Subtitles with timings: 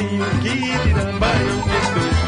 [0.00, 0.94] Sozinho, que de
[1.94, 2.20] Dois.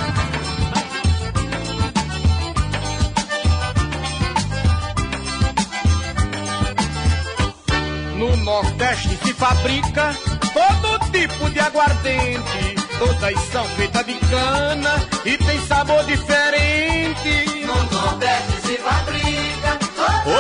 [8.19, 10.15] No Nordeste se fabrica
[10.53, 12.75] todo tipo de aguardente.
[12.99, 17.67] Todas são feitas de cana e tem sabor diferente.
[17.67, 19.82] No Nordeste se fabrica.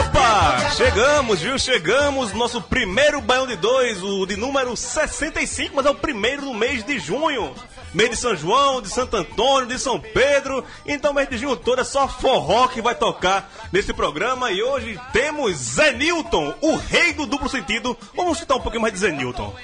[0.01, 0.71] Opa!
[0.77, 1.59] Chegamos, viu?
[1.59, 6.55] Chegamos, nosso primeiro Baião de Dois, o de número 65, mas é o primeiro do
[6.55, 7.55] mês de junho.
[7.93, 10.65] Mês de São João, de Santo Antônio, de São Pedro.
[10.87, 14.51] Então, mês de junho todo é só forró que vai tocar nesse programa.
[14.51, 17.97] E hoje temos Zé Newton, o rei do duplo sentido.
[18.17, 19.55] Vamos citar um pouquinho mais de Zé Newton.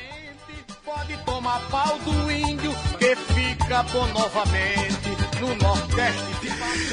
[0.84, 4.97] Pode tomar pau do índio que fica bom novamente.
[5.40, 6.28] No Nordeste.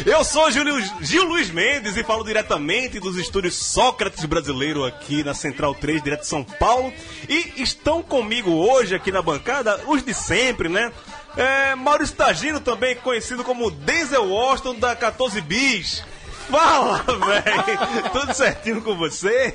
[0.05, 0.63] Eu sou Gil,
[1.01, 6.21] Gil Luiz Mendes e falo diretamente dos estúdios Sócrates Brasileiro aqui na Central 3, direto
[6.21, 6.93] de São Paulo.
[7.27, 10.91] E estão comigo hoje aqui na bancada os de sempre, né?
[11.35, 16.03] É, Maurício Tagino, também conhecido como Denzel Washington da 14 Bis.
[16.49, 18.11] Fala, velho!
[18.11, 19.51] Tudo certinho com você?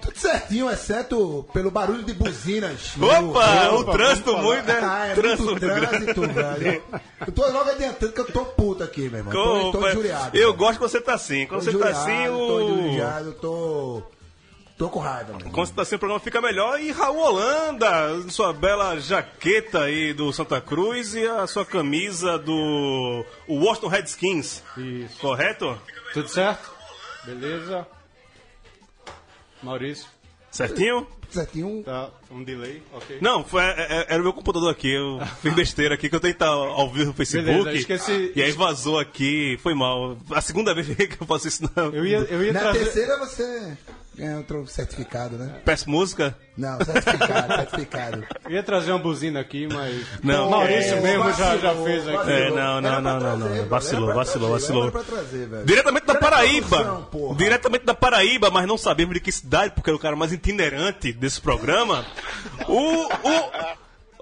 [0.00, 2.92] Tudo certinho, exceto pelo barulho de buzinas.
[2.96, 4.80] Opa, o trânsito muito, né?
[4.82, 6.82] Ah, é Trânsito muito muito trânsito, velho.
[7.26, 9.32] Eu tô logo adiantando que eu tô puto aqui, meu irmão.
[9.32, 10.36] Tô, tô injuriado.
[10.36, 10.54] eu velho.
[10.54, 11.46] gosto que você tá assim.
[11.46, 12.70] Quando Tô você tá assim, Tô o.
[12.78, 14.02] injuriado, tô...
[14.78, 15.50] Tô com raiva, irmão.
[15.52, 16.78] Quando você tá assim, o programa fica melhor.
[16.78, 23.24] E Raul Holanda, sua bela jaqueta aí do Santa Cruz e a sua camisa do
[23.48, 24.62] o Washington Redskins.
[24.76, 25.18] Isso.
[25.18, 25.80] Correto?
[26.16, 26.70] Tudo certo?
[27.26, 27.86] Beleza?
[29.62, 30.06] Maurício?
[30.50, 31.06] Certinho?
[31.28, 31.82] Certinho.
[31.84, 33.18] Tá, um delay, ok.
[33.20, 34.90] Não, foi, é- é- era o meu computador aqui.
[34.94, 37.44] Eu fiz besteira aqui que eu tentei estar ao vivo no Facebook.
[37.64, 39.58] Beleza, esqueci- E aí vazou aqui.
[39.62, 40.16] Foi mal.
[40.30, 41.90] A segunda vez que eu faço isso, não.
[41.92, 42.78] Eu ia, eu ia Na trazer...
[42.78, 43.76] terceira você
[44.16, 45.60] ganha outro certificado, né?
[45.64, 46.36] Peço música?
[46.56, 48.26] Não, certificado, certificado.
[48.46, 50.06] eu ia trazer uma buzina aqui, mas...
[50.22, 50.48] Não.
[50.48, 52.16] O Maurício É, mesmo já, já vacilou, fez aqui.
[52.16, 52.38] vacilou.
[52.38, 53.48] É, não, não, não, não, trazer, não.
[53.48, 53.68] velho.
[53.68, 54.90] Vacilou, vacilou, vacilou.
[54.90, 55.66] pra trazer, velho.
[55.66, 56.84] Diretamente da Paraíba.
[57.08, 57.34] produção?
[57.36, 61.12] Diretamente da Paraíba, mas não sabemos de que cidade, porque era o cara mais itinerante
[61.12, 62.04] desse programa.
[62.68, 63.50] O, o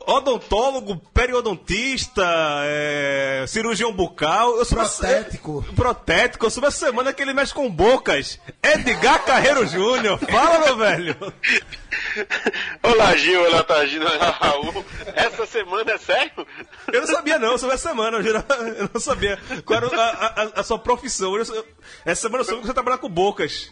[0.07, 2.23] odontólogo, periodontista,
[2.65, 4.57] é, cirurgião bucal.
[4.57, 5.65] Eu soube essa- Protético.
[5.75, 6.47] protético.
[6.47, 8.39] Eu soube essa semana que ele mexe com bocas.
[8.63, 10.19] Edgar Carreiro Júnior.
[10.19, 11.17] Fala, meu velho.
[12.83, 14.85] Olá, Gil, olá, Tagino, olá, Raul.
[15.15, 16.47] Essa semana é sério?
[16.93, 17.53] Eu não sabia, não.
[17.53, 18.19] Eu soube essa semana.
[18.19, 21.37] Eu não sabia qual era a, a- a sua profissão.
[21.37, 21.65] Eu-
[22.05, 23.71] essa semana eu soube que você trabalha com bocas.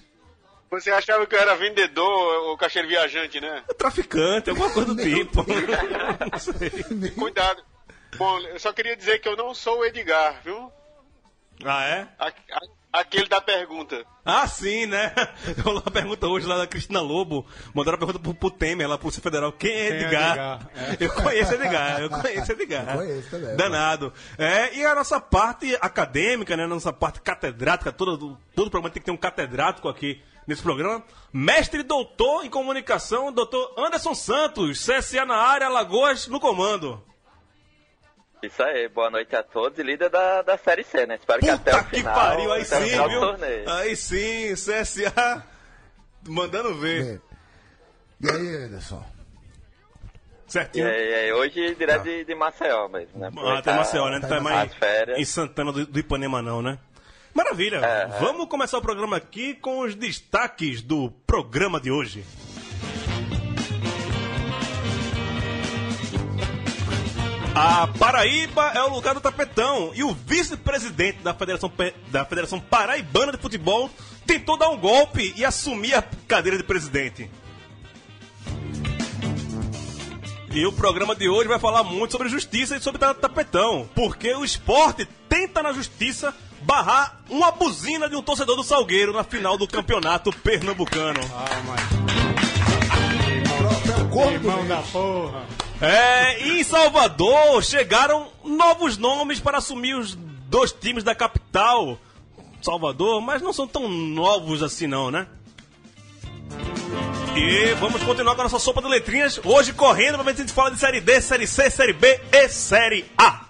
[0.73, 3.63] Você achava que eu era vendedor ou caixeiro viajante, né?
[3.79, 5.45] Traficante, alguma coisa do tipo.
[6.33, 7.11] Não sei.
[7.11, 7.63] Cuidado.
[8.17, 10.71] Bom, eu só queria dizer que eu não sou o Edgar, viu?
[11.65, 12.09] Ah, é?
[12.19, 14.05] A- a- Aquele da pergunta.
[14.23, 15.15] Ah, sim, né?
[15.65, 17.47] Eu lá pergunta hoje lá da Cristina Lobo.
[17.73, 19.51] Mandaram a pergunta pro, pro Temer, lá, Polícia Federal.
[19.51, 20.31] Quem é Quem é Edgar?
[20.31, 20.71] Edgar?
[20.77, 20.97] É.
[21.05, 22.89] Eu conheço Edgar, eu conheço Edgar.
[22.91, 23.57] Eu conheço também.
[23.57, 24.13] Danado.
[24.37, 26.67] É, e a nossa parte acadêmica, né?
[26.67, 31.03] Nossa parte catedrática, todo, todo programa tem que ter um catedrático aqui nesse programa.
[31.33, 37.03] Mestre e doutor em comunicação, doutor Anderson Santos, CSA na área, Alagoas no comando.
[38.43, 41.15] Isso aí, boa noite a todos e líder da, da Série C, né?
[41.15, 43.21] Espero que até Puta o que final, pariu, aí até sim, viu?
[43.21, 43.71] torneio.
[43.71, 45.47] Aí sim, CSA
[46.27, 47.21] mandando ver.
[48.21, 49.05] E aí, Anderson?
[50.49, 50.87] E Certinho.
[50.89, 53.31] aí, e aí, hoje direto de, de Maceió mesmo, né?
[53.39, 54.19] Ah, tem Maceió, né?
[54.19, 54.73] Não tá mais
[55.17, 56.79] em Santana do, do Ipanema, não, né?
[57.35, 57.77] Maravilha.
[57.79, 58.07] É.
[58.21, 62.25] Vamos começar o programa aqui com os destaques do programa de hoje.
[67.55, 71.71] A Paraíba é o lugar do tapetão e o vice-presidente da Federação,
[72.09, 73.91] da Federação Paraibana de Futebol
[74.27, 77.31] tentou dar um golpe e assumir a cadeira de presidente.
[80.55, 84.33] E o programa de hoje vai falar muito sobre justiça e sobre ta- tapetão, porque
[84.35, 89.57] o esporte tenta na justiça barrar uma buzina de um torcedor do Salgueiro na final
[89.57, 91.21] do campeonato pernambucano.
[91.35, 91.83] Ah, mas...
[93.59, 94.69] Troféu gordo Irmão mesmo.
[94.69, 95.47] da porra.
[95.81, 101.99] É, e em Salvador chegaram novos nomes para assumir os dois times da capital,
[102.61, 105.27] Salvador, mas não são tão novos assim não, né?
[107.35, 109.41] E vamos continuar com a nossa sopa de letrinhas.
[109.43, 112.21] Hoje correndo, pra ver se a gente fala de Série D, Série C, Série B
[112.31, 113.42] e Série A.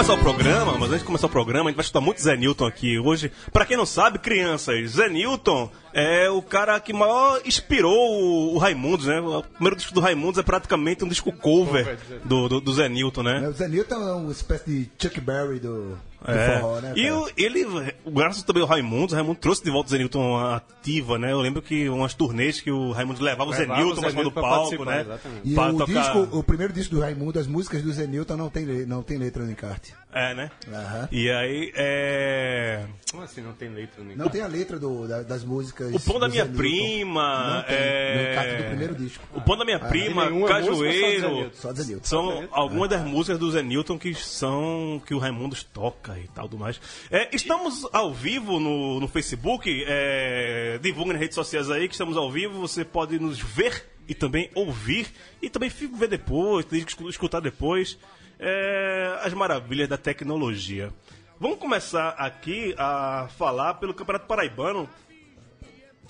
[0.00, 2.34] começar o programa, mas antes de começar o programa, a gente vai escutar muito Zé
[2.34, 3.30] Newton aqui hoje.
[3.52, 9.06] Pra quem não sabe, crianças, Zé Newton é o cara que maior inspirou o, Raimundos,
[9.06, 9.20] né?
[9.20, 13.22] O primeiro disco do Raimundos é praticamente um disco cover do, do, do Zé Newton,
[13.22, 13.46] né?
[13.46, 16.58] O Zé Newton é uma espécie de Chuck Berry do É.
[16.60, 16.92] forró, né?
[16.96, 17.64] e o- ele,
[18.06, 21.32] graças também ao Raimundo, o Raimundo trouxe de volta o Zé Newton ativa, né?
[21.32, 24.84] Eu lembro que umas turnês que o Raimundo levava o Zé pra cima do palco,
[24.84, 25.00] né?
[25.00, 25.40] exatamente.
[25.48, 28.50] E o, tocar- disco, o primeiro disco do Raimundo, as músicas do Zé Newton não
[28.50, 29.94] tem, não tem letra no encarte.
[30.12, 30.50] É, né?
[30.72, 31.08] Aham.
[31.12, 32.84] E aí, é...
[33.10, 34.16] Como assim não tem letra nem?
[34.16, 35.94] Não tem a letra do, da- das músicas.
[35.94, 36.46] O Pão da Minha.
[36.46, 38.56] Prima, Não tem, é...
[38.62, 39.24] do primeiro disco.
[39.34, 41.30] O Pão da Minha Prima, do Zé Cajueiro...
[41.34, 41.50] Newton.
[41.54, 42.04] Só Zé Newton.
[42.04, 46.48] São algumas das músicas do Zé Newton que são que o Raimundos toca e tal
[46.48, 46.80] do mais.
[47.10, 52.16] É, estamos ao vivo no, no Facebook, é, divulga nas redes sociais aí que estamos
[52.16, 55.06] ao vivo, você pode nos ver e também ouvir
[55.40, 57.96] e também ver depois, tem que escu- escutar depois
[58.40, 60.90] é, as maravilhas da tecnologia.
[61.38, 64.88] Vamos começar aqui a falar pelo Campeonato Paraibano.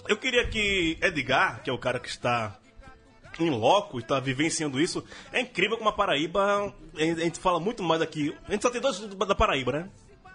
[0.09, 2.56] Eu queria que Edgar, que é o cara que está
[3.38, 5.05] em loco e tá vivenciando isso.
[5.32, 6.75] É incrível como a Paraíba.
[6.97, 8.35] A gente fala muito mais aqui.
[8.49, 9.88] A gente só tem dois da Paraíba, né?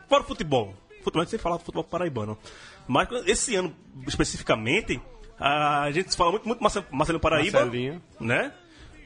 [0.07, 0.73] Fora o futebol.
[1.03, 2.37] Futebol a gente sempre fala futebol paraibano.
[2.87, 3.75] Mas esse ano
[4.07, 4.99] especificamente,
[5.39, 7.59] a gente fala muito, muito Marce- Marcelinho Paraíba.
[7.59, 8.01] Marcelinho.
[8.19, 8.51] Né?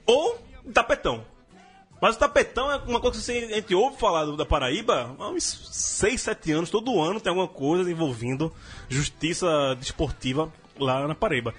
[0.05, 0.37] Ou
[0.73, 1.25] Tapetão.
[2.01, 5.27] Mas o tapetão é uma coisa que assim, a gente ouve falar da Paraíba há
[5.29, 8.53] uns 6, 7 anos, todo ano tem alguma coisa envolvendo
[8.87, 11.53] justiça desportiva lá na Paraíba.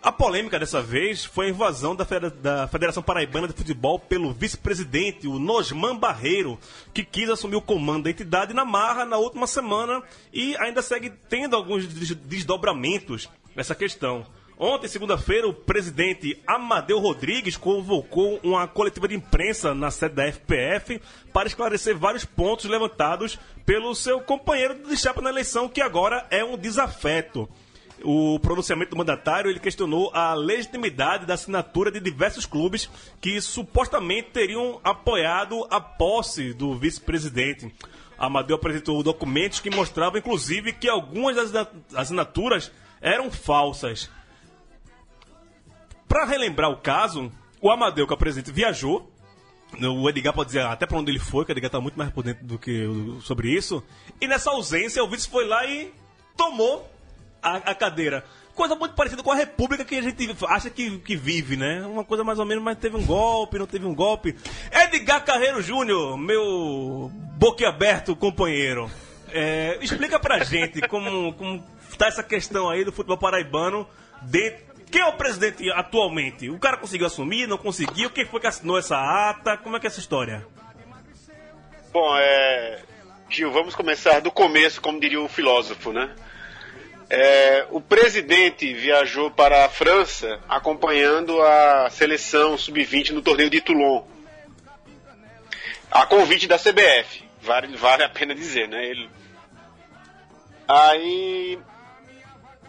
[0.00, 2.04] A polêmica dessa vez foi a invasão da,
[2.40, 6.56] da Federação Paraibana de Futebol pelo vice-presidente, o Nosman Barreiro,
[6.94, 10.00] que quis assumir o comando da entidade na marra na última semana
[10.32, 14.24] e ainda segue tendo alguns des- desdobramentos nessa questão.
[14.60, 21.00] Ontem, segunda-feira, o presidente Amadeu Rodrigues convocou uma coletiva de imprensa na sede da FPF
[21.32, 26.44] para esclarecer vários pontos levantados pelo seu companheiro de chapa na eleição, que agora é
[26.44, 27.48] um desafeto.
[28.02, 32.90] O pronunciamento do mandatário ele questionou a legitimidade da assinatura de diversos clubes
[33.20, 37.72] que supostamente teriam apoiado a posse do vice-presidente.
[38.18, 44.10] Amadeu apresentou documentos que mostravam, inclusive, que algumas das assina- assinaturas eram falsas.
[46.08, 49.12] Para relembrar o caso, o Amadeu, que é o presidente, viajou.
[49.80, 52.10] O Edgar pode dizer até para onde ele foi, que o Edgar está muito mais
[52.10, 53.82] por dentro do que o- sobre isso.
[54.20, 55.92] E nessa ausência, o vice foi lá e
[56.36, 56.90] tomou
[57.42, 58.24] a, a cadeira.
[58.54, 61.82] Coisa muito parecida com a república que a gente acha que, que vive, né?
[61.86, 64.34] Uma coisa mais ou menos, mas teve um golpe, não teve um golpe.
[64.72, 68.90] Edgar Carreiro Júnior, meu boquiaberto companheiro.
[69.30, 71.62] é, explica pra gente como, como
[71.98, 73.86] tá essa questão aí do futebol paraibano
[74.22, 74.66] dentro.
[74.90, 76.48] Quem é o presidente atualmente?
[76.48, 78.10] O cara conseguiu assumir, não conseguiu?
[78.10, 79.56] Quem foi que assinou essa ata?
[79.58, 80.46] Como é que é essa história?
[81.92, 82.82] Bom, é.
[83.28, 86.14] Gil, vamos começar do começo, como diria o filósofo, né?
[87.10, 94.02] É, o presidente viajou para a França acompanhando a seleção sub-20 no torneio de Toulon.
[95.90, 98.84] A convite da CBF, vale, vale a pena dizer, né?
[98.84, 99.08] Ele...
[100.66, 101.58] Aí,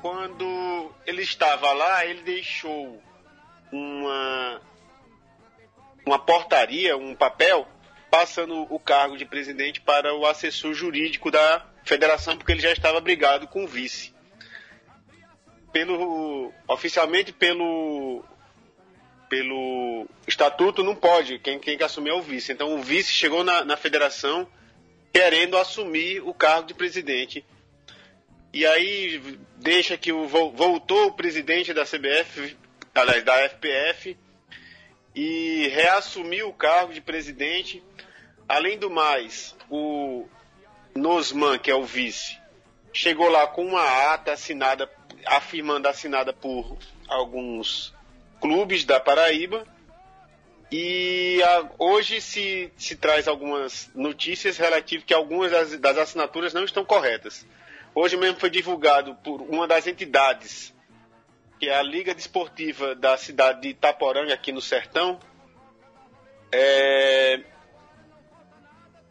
[0.02, 3.02] quando ele estava lá, ele deixou
[3.72, 4.62] uma,
[6.06, 7.68] uma portaria, um papel,
[8.10, 13.00] passando o cargo de presidente para o assessor jurídico da federação, porque ele já estava
[13.00, 14.14] brigado com o vice.
[15.72, 18.24] Pelo, oficialmente pelo
[19.30, 22.52] pelo estatuto não pode, quem, quem que assumir é o vice.
[22.52, 24.48] Então o vice chegou na, na federação
[25.14, 27.46] querendo assumir o cargo de presidente.
[28.52, 29.20] E aí
[29.58, 32.58] deixa que o, vol- voltou o presidente da CBF,
[32.96, 34.18] aliás, da FPF,
[35.16, 37.84] e reassumiu o cargo de presidente.
[38.48, 40.28] Além do mais, o
[40.96, 42.38] Nosman, que é o vice,
[42.92, 44.90] chegou lá com uma ata assinada,
[45.26, 46.76] afirmando assinada por
[47.08, 47.94] alguns
[48.42, 49.68] clubes da Paraíba.
[50.72, 56.64] E a- hoje se, se traz algumas notícias relativas que algumas das, das assinaturas não
[56.64, 57.46] estão corretas.
[58.02, 60.74] Hoje mesmo foi divulgado por uma das entidades,
[61.60, 65.20] que é a Liga Desportiva da cidade de Itaporanga, aqui no Sertão,
[66.50, 67.42] é,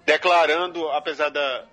[0.06, 1.66] declarando, apesar da.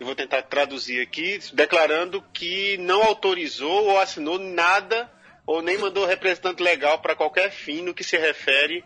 [0.00, 5.08] Eu vou tentar traduzir aqui, declarando que não autorizou ou assinou nada
[5.46, 8.84] ou nem mandou representante legal para qualquer fim no que se refere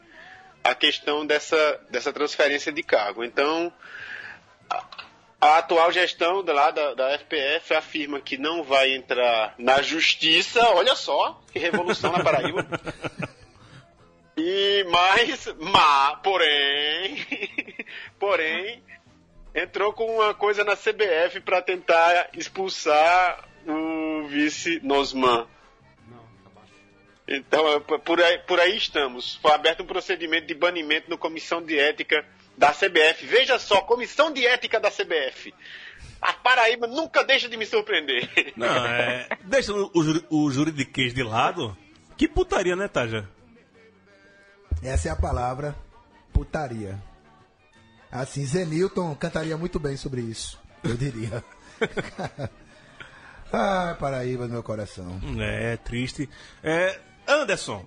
[0.62, 3.24] a questão dessa, dessa transferência de cargo.
[3.24, 3.72] Então,
[5.40, 10.60] a, atual gestão da, lá da, da FPF afirma que não vai entrar na justiça.
[10.70, 12.66] Olha só, que revolução na Paraíba.
[14.42, 17.26] E mais, mas, porém,
[18.18, 18.82] porém,
[19.54, 25.46] entrou com uma coisa na CBF para tentar expulsar o vice Nosman.
[27.28, 29.36] Então, por aí, por aí estamos.
[29.36, 32.26] Foi aberto um procedimento de banimento na comissão de ética
[32.60, 33.24] da CBF.
[33.26, 35.54] Veja só, comissão de ética da CBF.
[36.20, 38.28] A Paraíba nunca deixa de me surpreender.
[38.54, 39.26] Não, é.
[39.44, 41.74] Deixa o, o, juri- o juridiquês de lado.
[42.18, 43.26] Que putaria, né, Taja?
[44.82, 45.74] Essa é a palavra
[46.34, 47.02] putaria.
[48.12, 51.42] Assim, Zenilton cantaria muito bem sobre isso, eu diria.
[53.52, 55.18] Ai, Paraíba do meu coração.
[55.40, 56.28] É, triste.
[56.62, 57.86] É, Anderson,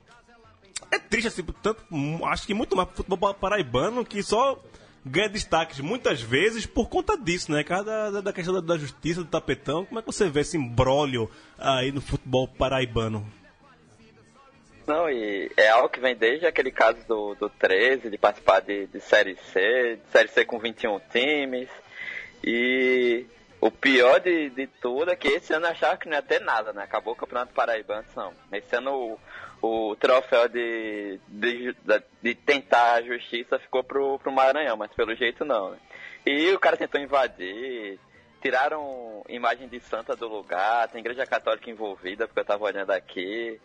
[0.95, 1.83] é triste assim, tanto,
[2.25, 4.61] acho que muito mais pro futebol paraibano que só
[5.05, 7.63] ganha destaques muitas vezes por conta disso, né?
[7.63, 10.57] Cada da, da questão da, da justiça, do tapetão, como é que você vê esse
[10.57, 13.25] imbróglio aí no futebol paraibano?
[14.85, 18.87] Não, e é algo que vem desde aquele caso do, do 13, de participar de,
[18.87, 21.69] de Série C, de Série C com 21 times.
[22.43, 23.25] E
[23.61, 26.41] o pior de, de tudo é que esse ano eu achava que não ia ter
[26.41, 26.83] nada, né?
[26.83, 28.33] Acabou o Campeonato Paraibano, não.
[28.51, 29.19] Esse ano o,
[29.63, 31.73] o troféu de, de,
[32.21, 35.77] de tentar a justiça ficou pro, pro Maranhão, mas pelo jeito não, né?
[36.25, 37.97] E o cara tentou invadir,
[38.41, 43.57] tiraram imagem de santa do lugar, tem igreja católica envolvida, porque eu tava olhando aqui.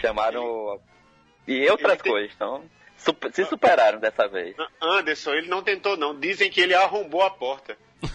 [0.00, 0.80] Chamaram.
[1.46, 2.64] E outras tem- coisas, então.
[2.96, 4.56] se superaram dessa vez.
[4.82, 6.18] Anderson, ele não tentou não.
[6.18, 7.76] Dizem que ele arrombou a porta.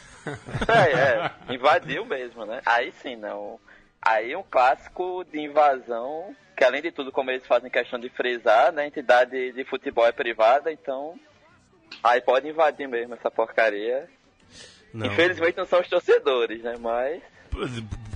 [0.68, 2.60] É, é, invadiu mesmo, né?
[2.66, 3.60] Aí sim, não.
[4.06, 8.72] Aí um clássico de invasão, que além de tudo, como eles fazem questão de frisar,
[8.72, 8.84] né?
[8.84, 11.16] A entidade de futebol é privada, então.
[12.04, 14.08] Aí pode invadir mesmo essa porcaria.
[14.94, 15.08] Não.
[15.08, 16.76] Infelizmente não são os torcedores, né?
[16.80, 17.22] Mas.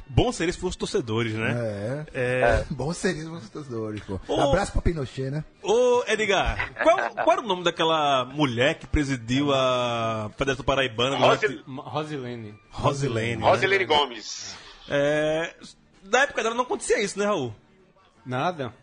[0.07, 2.05] Bom seria se fossem torcedores, né?
[2.13, 2.19] É.
[2.19, 2.65] É.
[2.69, 4.19] Bom seria os torcedores, pô.
[4.27, 4.41] Ô.
[4.41, 5.43] Abraço pra Pinochet, né?
[5.63, 11.15] Ô, Edgar, qual, qual era o nome daquela mulher que presidiu a Federação Paraibana?
[11.15, 12.53] Rose- Ma- Rosilene.
[12.69, 13.37] Rosilene.
[13.41, 13.47] né?
[13.47, 14.57] Rosilene Gomes.
[14.89, 15.53] É,
[16.03, 17.53] na época dela não acontecia isso, né, Raul?
[18.25, 18.73] Nada.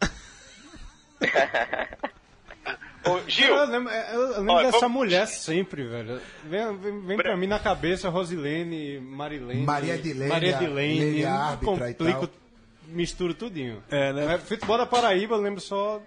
[3.09, 6.21] Ô, Gil, Eu lembro, eu lembro Olha, dessa vamos- mulher sempre, velho.
[6.45, 9.63] Vem, vem, vem pra mim na cabeça Rosilene, Marilene.
[9.63, 11.23] Maria Edilene, Maria a- Edilene.
[11.23, 12.37] E complico, tal.
[12.89, 13.81] misturo tudinho.
[13.89, 14.35] É, né?
[14.35, 16.03] É, futebol da Paraíba, eu lembro só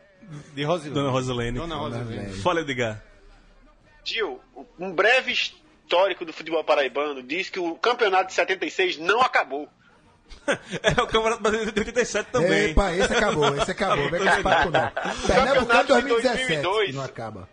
[0.54, 0.94] de Rosilene.
[0.96, 1.58] Dona Rosilene.
[1.60, 2.16] Dona Rosilene.
[2.18, 2.42] Rosilene.
[2.42, 3.02] Fala, Edgar.
[4.04, 4.42] Gil,
[4.78, 9.70] um breve histórico do futebol paraibano diz que o campeonato de 76 não acabou.
[10.82, 12.72] É o Campeonato Brasileiro de 87 também.
[12.72, 14.10] Epa, esse acabou, esse acabou.
[14.10, 14.92] Vem com esse papo não.
[15.28, 16.88] Pernambucano Campeonato de 2017, 2002.
[16.88, 17.50] que não acaba.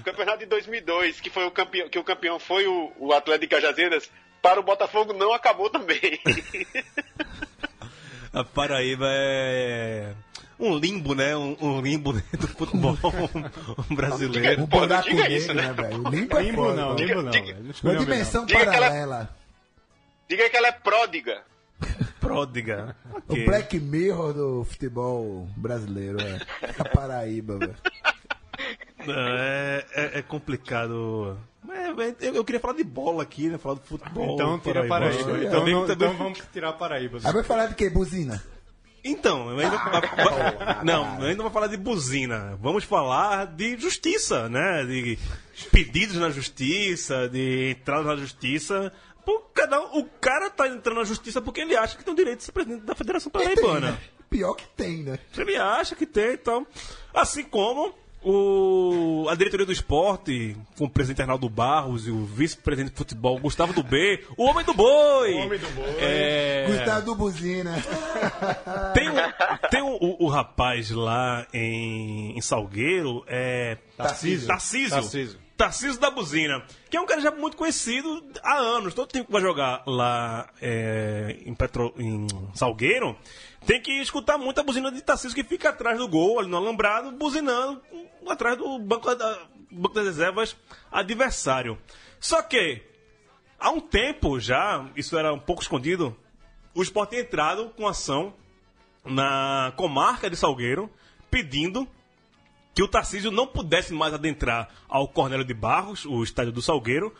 [0.00, 3.54] O campeonato de 2002, que foi o campeão, que o campeão foi o, o Atlético
[3.56, 4.08] de Cajazeiras,
[4.40, 6.20] para o Botafogo não acabou também.
[8.32, 10.12] A Paraíba é
[10.60, 11.34] um limbo, né?
[11.36, 12.96] Um, um limbo do futebol
[13.90, 14.64] brasileiro.
[14.64, 15.62] O Pô, não buraco diga negro, isso, né?
[15.62, 16.08] né, velho?
[16.10, 17.30] Limpo é Limbo foda, não, limbo não.
[17.30, 17.54] diga-.
[17.54, 19.35] Não Uma escolheu dimensão Diga ela- paralela.
[20.28, 21.42] Diga que ela é pródiga.
[22.20, 22.96] Pródiga.
[23.28, 23.44] O Ok.
[23.44, 26.40] Black Mirror do futebol brasileiro, é.
[26.78, 27.74] A Paraíba, velho.
[29.08, 31.38] É, é, é complicado.
[31.70, 31.90] É,
[32.26, 33.58] eu, eu queria falar de bola aqui, né?
[33.58, 34.34] Falar do futebol.
[34.34, 34.86] Então tira.
[34.86, 35.30] Paraíba.
[35.30, 37.18] Eu Então, não- também- então vamos tirar a Paraíba.
[37.22, 37.88] Aí vai falar de que?
[37.90, 38.42] Buzina?
[39.04, 39.80] Então, eu ainda,
[40.82, 42.58] não, eu ainda vou falar de buzina.
[42.60, 44.84] Vamos falar de justiça, né?
[44.84, 45.16] De
[45.70, 48.92] pedidos na justiça, de entrada na justiça.
[49.26, 52.16] Pô, cada um- o cara tá entrando na justiça porque ele acha que tem o
[52.16, 53.90] direito de ser presidente da Federação Paraibana.
[53.90, 53.98] né?
[54.30, 55.18] Pior que tem, né?
[55.36, 56.66] Ele acha que tem, então.
[57.12, 57.92] Assim como
[58.24, 63.38] o, a diretoria do esporte, com o presidente Arnaldo Barros e o vice-presidente de futebol,
[63.38, 65.34] Gustavo do B, o homem do boi.
[65.34, 65.96] O homem do boi.
[65.98, 67.72] É, Gustavo do Buzina.
[68.94, 69.14] tem um,
[69.70, 73.76] tem um- o, o rapaz lá em, em Salgueiro, é.
[73.96, 74.46] Tarcísio.
[74.48, 74.90] Tarcísio.
[74.90, 75.45] Tarcísio.
[75.56, 78.92] Tarcísio da Buzina, que é um cara já muito conhecido há anos.
[78.92, 83.16] Todo tempo que vai jogar lá é, em, Petro, em Salgueiro,
[83.66, 86.56] tem que escutar muito a buzina de Tarcísio que fica atrás do gol, ali no
[86.58, 87.80] alambrado, buzinando
[88.28, 89.38] atrás do banco, da,
[89.70, 90.56] banco das reservas
[90.92, 91.78] adversário.
[92.20, 92.82] Só que,
[93.58, 96.14] há um tempo já, isso era um pouco escondido,
[96.74, 98.34] o Sport tem entrado com ação
[99.04, 100.90] na comarca de Salgueiro,
[101.30, 101.88] pedindo
[102.76, 107.10] que o Tarcísio não pudesse mais adentrar ao Cornélio de Barros, o estádio do Salgueiro,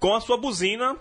[0.00, 0.96] com a sua buzina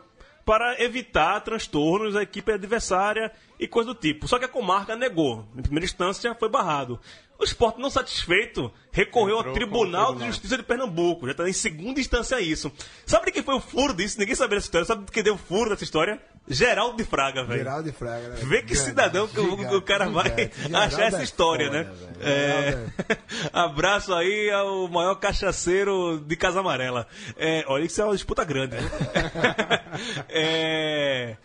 [0.46, 4.28] para evitar transtornos à equipe adversária e coisa do tipo.
[4.28, 5.46] Só que a comarca negou.
[5.56, 7.00] Em primeira instância, foi barrado.
[7.38, 10.28] O esporte, não satisfeito, recorreu Entrou ao o Tribunal de tribunal.
[10.32, 11.26] Justiça de Pernambuco.
[11.26, 12.72] Já está em segunda instância isso.
[13.06, 14.18] Sabe de quem foi o furo disso?
[14.18, 14.86] Ninguém sabia dessa história.
[14.86, 16.18] Sabe de quem deu o furo dessa história?
[16.48, 17.58] Geraldo de Fraga, velho.
[17.60, 18.30] Geraldo de Fraga.
[18.30, 18.36] né?
[18.44, 20.30] Vê que cidadão que o- o cara vai.
[20.56, 21.94] Geraldo achar essa é história, foda, né?
[22.22, 22.94] É, Geraldo
[23.52, 27.06] Abraço aí ao maior cachaceiro de Casa Amarela.
[27.36, 28.78] É, olha que isso é uma disputa grande.
[28.78, 28.82] né?
[30.30, 31.36] É,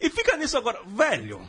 [0.00, 1.40] e fica nisso agora, velho.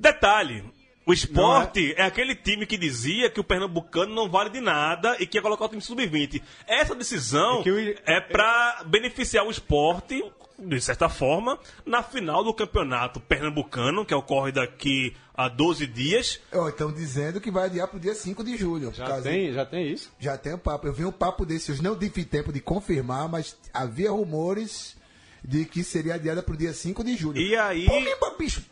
[0.00, 0.64] Detalhe.
[1.06, 2.02] O esporte é...
[2.02, 5.64] aquele time que dizia que o pernambucano não vale de nada e que ia colocar
[5.66, 6.42] o time sub-20.
[6.66, 10.22] Essa decisão É que o- é pra beneficiar o esporte,
[10.58, 16.38] de certa forma, na final do campeonato pernambucano, que ocorre daqui a 12 dias.
[16.68, 18.92] Estão dizendo que vai adiar pro dia 5 de julho.
[18.94, 20.12] Já tem, já tem isso?
[20.20, 20.86] Já tem um papo.
[20.86, 24.96] Eu vi um papo desse, eu não tive tempo de confirmar, mas havia rumores
[25.42, 27.40] de que seria adiada pro dia 5 de julho.
[27.40, 28.62] E aí- Por que, pô, bicho?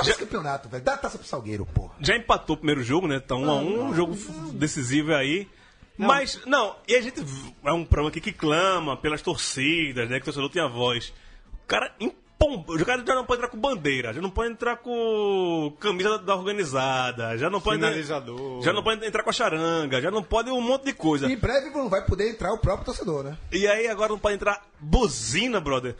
[0.00, 0.82] Acaba esse campeonato, velho.
[0.84, 1.92] Dá a taça pro Salgueiro, porra.
[2.00, 3.20] Já empatou o primeiro jogo, né?
[3.20, 4.16] Tá um a um, um jogo
[4.52, 5.48] decisivo aí.
[5.98, 7.22] Mas, não, e a gente.
[7.64, 10.16] É um programa aqui que clama pelas torcidas, né?
[10.16, 11.12] Que o torcedor tem a voz.
[11.62, 14.76] O cara impom- O cara já não pode entrar com bandeira, já não pode entrar
[14.78, 17.76] com camisa da, da organizada, já não pode.
[17.80, 18.62] Finalizador.
[18.62, 21.30] Já não pode entrar com a charanga, já não pode um monte de coisa.
[21.30, 23.36] Em breve não vai poder entrar o próprio torcedor, né?
[23.52, 25.96] E aí agora não pode entrar buzina, brother.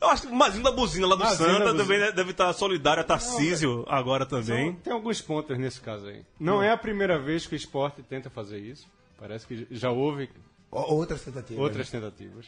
[0.00, 3.02] Eu acho que o Mazinho da buzina lá do Mazinho Santa também deve estar solidário
[3.02, 4.74] a Tarcísio agora também.
[4.76, 6.24] Tem alguns pontos nesse caso aí.
[6.38, 8.88] Não é a primeira vez que o esporte tenta fazer isso.
[9.18, 10.30] Parece que já houve
[10.70, 11.62] Outras tentativas.
[11.62, 12.46] outras tentativas.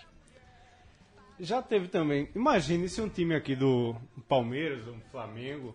[1.41, 2.29] Já teve também.
[2.35, 3.97] Imagine se um time aqui do
[4.29, 5.75] Palmeiras, um Flamengo,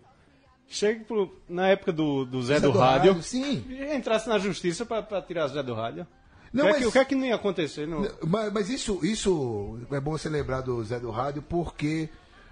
[0.68, 3.66] chega pro, na época do, do Zé, Zé do, do Rádio, Rádio, sim.
[3.70, 6.08] e entrasse na justiça pra tirar Zé do Rádio.
[6.54, 7.88] Não, o, que é mas- que, o que é que não ia acontecer?
[7.88, 8.08] Não?
[8.26, 12.10] Mas, mas isso, isso é bom você lembrar do Zé do Rádio, porque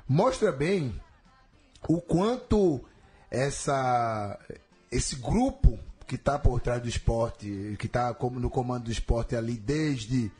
[0.08, 1.00] mostra bem
[1.88, 2.82] o quanto
[3.32, 4.40] essa,
[4.92, 9.54] esse grupo que está por trás do esporte, que está no comando do esporte ali
[9.54, 10.32] desde.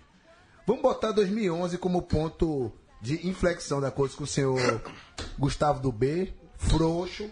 [0.68, 2.72] Vamos botar 2011 como ponto
[3.02, 4.82] de inflexão da coisa com o senhor
[5.38, 7.30] Gustavo do B, frouxo,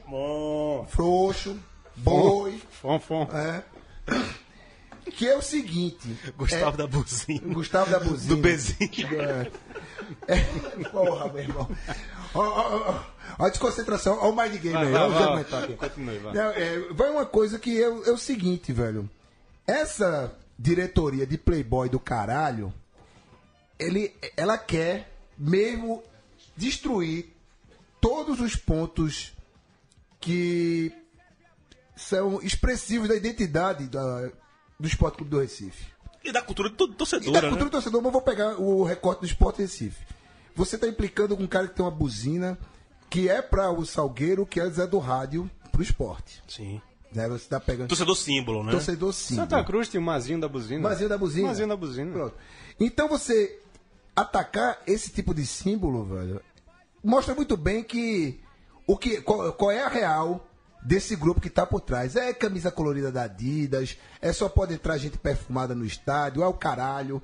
[0.89, 1.57] frouxo,
[1.95, 3.23] boi, Fom, fom.
[3.31, 3.63] é.
[5.05, 6.07] Que é o seguinte.
[6.37, 7.53] Gustavo é- da buzina.
[7.53, 8.35] Gustavo da Buzina.
[8.35, 8.89] Do Bezinho.
[9.21, 9.51] É.
[10.27, 10.83] É.
[10.89, 11.69] Porra, meu irmão.
[12.33, 12.99] Ó
[13.39, 14.91] a desconcentração, ó o mind game Vai, aí.
[14.91, 15.63] vai, vai, vai.
[15.63, 15.73] aqui.
[15.75, 16.37] Continue, vai.
[16.55, 19.09] É, vai uma coisa que é, o- é o seguinte, velho.
[19.65, 22.73] Essa diretoria de Playboy do caralho,
[23.79, 26.03] ele, ela quer mesmo
[26.55, 27.33] destruir
[27.99, 29.33] todos os pontos
[30.19, 30.91] que
[31.95, 34.29] são expressivos da identidade da-
[34.79, 35.93] do Esporte Clube do Recife.
[36.23, 37.57] E da cultura do E da torcedor, cultura né?
[37.57, 40.05] do torcedor, mas eu vou pegar o recorte do Esporte Recife.
[40.55, 42.57] Você está implicando com um cara que tem uma buzina
[43.09, 46.41] que é para o Salgueiro, que é do Rádio, pro esporte.
[46.47, 46.81] Sim.
[47.13, 47.27] Né?
[47.27, 48.71] Você está pegando Torcedor símbolo, né?
[48.71, 49.35] torcedor sim.
[49.35, 50.81] Santa Cruz tem o Mazinho da Buzina.
[50.81, 51.47] Mazinho da buzina.
[51.47, 52.11] Mazinho da Buzina.
[52.11, 52.35] Pronto.
[52.79, 53.59] Então você
[54.15, 56.41] atacar esse tipo de símbolo, velho,
[57.03, 58.39] mostra muito bem que
[58.87, 60.47] o que qual, qual é a real
[60.85, 62.15] desse grupo que tá por trás.
[62.15, 66.53] É camisa colorida da Adidas, é só pode entrar gente perfumada no estádio, é o
[66.53, 67.21] caralho.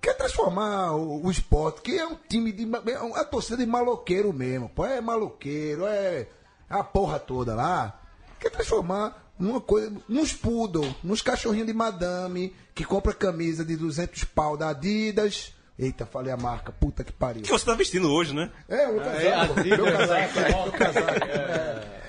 [0.00, 2.68] Quer transformar o, o esporte, que é um time de.
[2.90, 4.84] É uma torcida de maloqueiro mesmo, pô.
[4.84, 6.26] É maloqueiro, é
[6.68, 7.98] a porra toda lá.
[8.38, 9.90] Quer transformar numa coisa.
[10.06, 15.54] Nos poodle, nos cachorrinhos de madame, que compra camisa de 200 pau da Adidas.
[15.78, 17.42] Eita, falei a marca, puta que pariu.
[17.42, 18.48] Que você tá vestindo hoje, né?
[18.68, 19.58] É, o É, casaco.
[19.60, 21.26] Adidas, meu casaco, é, meu casaco.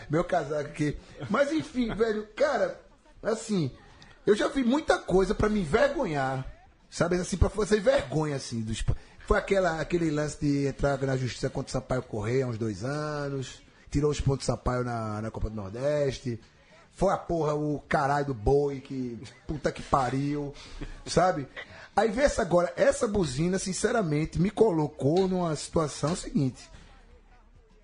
[0.09, 0.97] Meu casaco aqui.
[1.29, 2.79] Mas enfim, velho, cara,
[3.21, 3.71] assim,
[4.25, 6.45] eu já vi muita coisa pra me envergonhar.
[6.89, 8.83] Sabe, assim, pra fazer vergonha, assim, dos.
[9.27, 12.83] Foi aquela, aquele lance de entrar na justiça contra o Sampaio Correia há uns dois
[12.83, 13.61] anos.
[13.91, 16.39] Tirou os pontos do Sampaio na, na Copa do Nordeste.
[16.93, 19.19] Foi a porra, o caralho do boi, que.
[19.45, 20.53] Puta que pariu.
[21.05, 21.47] Sabe?
[21.95, 26.69] Aí vê essa agora, essa buzina, sinceramente, me colocou numa situação seguinte.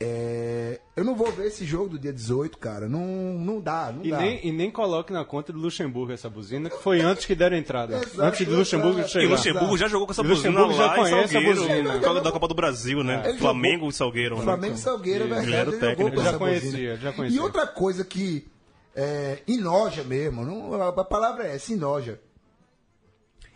[0.03, 2.89] É, eu não vou ver esse jogo do dia 18, cara.
[2.89, 4.17] Não, não dá, não E dá.
[4.17, 7.55] nem, e nem coloque na conta do Luxemburgo essa buzina, que foi antes que deram
[7.55, 7.97] entrada.
[7.97, 9.09] Exato, antes do Luxemburgo exato.
[9.09, 9.27] E chegar.
[9.27, 11.61] o Luxemburgo já jogou com essa E buzina Luxemburgo já lá conhece em a Salgueiro,
[11.67, 11.91] buzina.
[11.93, 13.23] por causa da Copa do Brasil, né?
[13.29, 14.37] Ele Flamengo jogou- e Salgueiro.
[14.37, 14.43] né?
[14.43, 16.01] Flamengo e Salgueiro, é verdade.
[16.01, 16.97] ele jogou Já conhecia, buzina.
[16.97, 17.37] já conhecia.
[17.37, 18.47] E outra coisa que
[18.95, 22.19] é, enoja mesmo, não, a palavra é essa, enoja.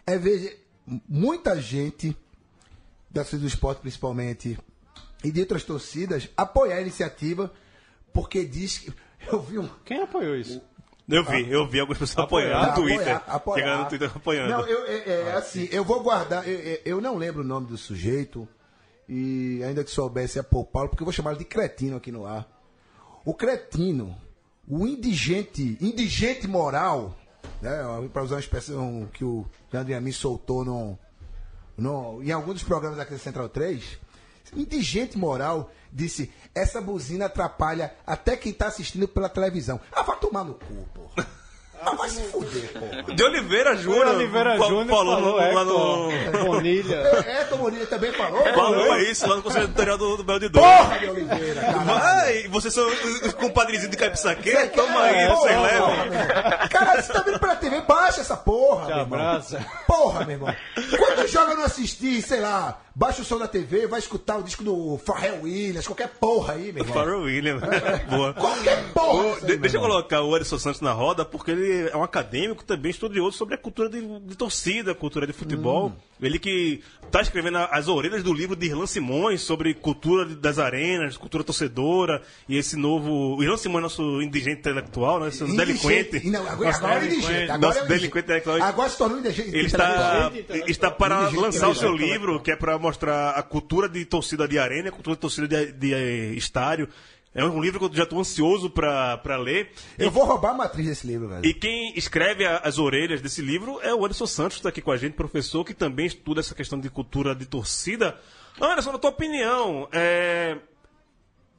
[0.05, 0.63] É ver
[1.09, 2.15] muita gente,
[3.09, 4.57] da do esporte principalmente,
[5.27, 7.51] e de outras torcidas, apoiar a iniciativa,
[8.13, 8.93] porque diz que.
[9.31, 9.67] Eu vi um.
[9.83, 10.61] Quem apoiou isso?
[11.09, 13.15] Eu vi, eu vi algumas pessoas apoiando no Twitter.
[13.15, 13.63] apoiar, apoiar.
[13.63, 14.49] Chegando no Twitter apoiando.
[14.49, 16.47] Não, eu, é, é, assim, eu vou guardar.
[16.47, 18.47] Eu, eu- não lembro o nome do sujeito.
[19.07, 22.11] E ainda que soubesse é Paul Paulo, porque eu vou chamar ele de cretino aqui
[22.11, 22.47] no ar.
[23.23, 24.15] o cretino,
[24.67, 27.15] o indigente, indigente moral,
[27.61, 27.71] né,
[28.11, 30.97] para usar uma expressão que o Leandro me soltou no,
[31.77, 33.99] no, em algum dos programas aqui da Central 3,
[34.55, 39.79] indigente moral disse: essa buzina atrapalha até quem tá assistindo pela televisão.
[39.91, 41.27] Ah, vai tomar no cu, porra.
[41.85, 43.15] Ah, vai se fuder, porra.
[43.15, 44.05] De Oliveira Júnior.
[44.05, 45.65] Foi Oliveira Júnior falou falou, lá Hector,
[46.31, 46.45] no.
[46.45, 46.95] Bonilha.
[46.95, 48.43] É, Tom Bonilha também falou.
[48.53, 50.65] Falou isso lá no Conselho Editorial do, do Bel de Dois.
[50.65, 51.85] Porra de Oliveira, caralho.
[51.85, 54.51] Vai, vocês são os compadrezinhos de Caipsaque?
[54.69, 55.91] Toma aí, é, vocês levam.
[55.91, 56.67] irmão.
[56.69, 57.81] Caralho, você tá vendo pela TV?
[57.81, 59.19] Baixa essa porra, Te meu irmão.
[59.19, 59.65] abraça.
[59.87, 60.55] Porra, meu irmão.
[60.97, 64.63] Quando joga não assistir, sei lá, baixa o som da TV, vai escutar o disco
[64.63, 66.93] do Pharrell Williams, qualquer porra aí, meu irmão.
[66.93, 67.61] Pharrell Williams.
[68.09, 68.33] Boa.
[68.33, 69.27] Qualquer porra.
[69.35, 69.91] Isso aí, de- deixa eu irmão.
[69.97, 73.57] colocar o Edson Santos na roda, porque ele é um acadêmico também estudioso sobre a
[73.57, 75.87] cultura de, de torcida, a cultura de futebol.
[75.89, 75.93] Hum.
[76.21, 80.57] Ele que está escrevendo as orelhas do livro de Irlan Simões sobre cultura de- das
[80.59, 83.41] arenas, cultura torcedora, e esse novo.
[83.43, 85.65] Irlan Simões, nosso indigente intelectual, né, esse Indigente.
[86.11, 86.29] delinquente.
[86.29, 87.25] Não, agora, Nosso agora é delinquente.
[87.25, 87.51] indigente.
[87.51, 87.99] Agora Nosso é indigente.
[87.99, 88.61] delinquente intelectual.
[88.61, 89.49] Agora se tornou indigente.
[89.49, 90.69] Ele está, intelectual.
[90.69, 94.47] está para Indigente lançar o seu livro, que é para mostrar a cultura de torcida
[94.47, 96.87] de arena, a cultura de torcida de, de, eh, estádio.
[97.35, 99.69] É um livro que eu já estou ansioso para ler.
[99.99, 101.45] Eu vou roubar a matriz desse livro, velho.
[101.45, 104.81] E quem escreve a- as orelhas desse livro é o Anderson Santos, que está aqui
[104.81, 108.17] com a gente, professor, que também estuda essa questão de cultura de torcida.
[108.59, 110.57] Anderson, na tua opinião, é,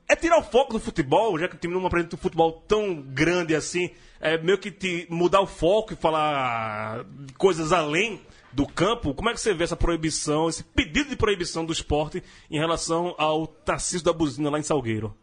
[0.09, 2.95] é tirar o foco do futebol, já que o time não apresenta um futebol tão
[3.03, 7.05] grande assim, é meio que te mudar o foco e falar
[7.37, 8.19] coisas além
[8.51, 9.13] do campo.
[9.13, 13.15] Como é que você vê essa proibição, esse pedido de proibição do esporte em relação
[13.19, 15.15] ao Tarcísio da Buzina lá em Salgueiro?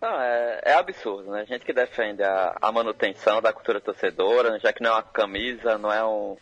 [0.00, 1.42] Não, é, é absurdo, né?
[1.42, 5.02] A gente que defende a, a manutenção da cultura torcedora, já que não é uma
[5.02, 6.38] camisa, não é um,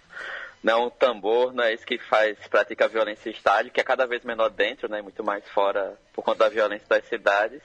[0.63, 3.81] não é um tambor, não é isso que faz, pratica a violência em estádio, que
[3.81, 5.03] é cada vez menor dentro, né?
[5.03, 7.61] Muito mais fora por conta da violência das cidades.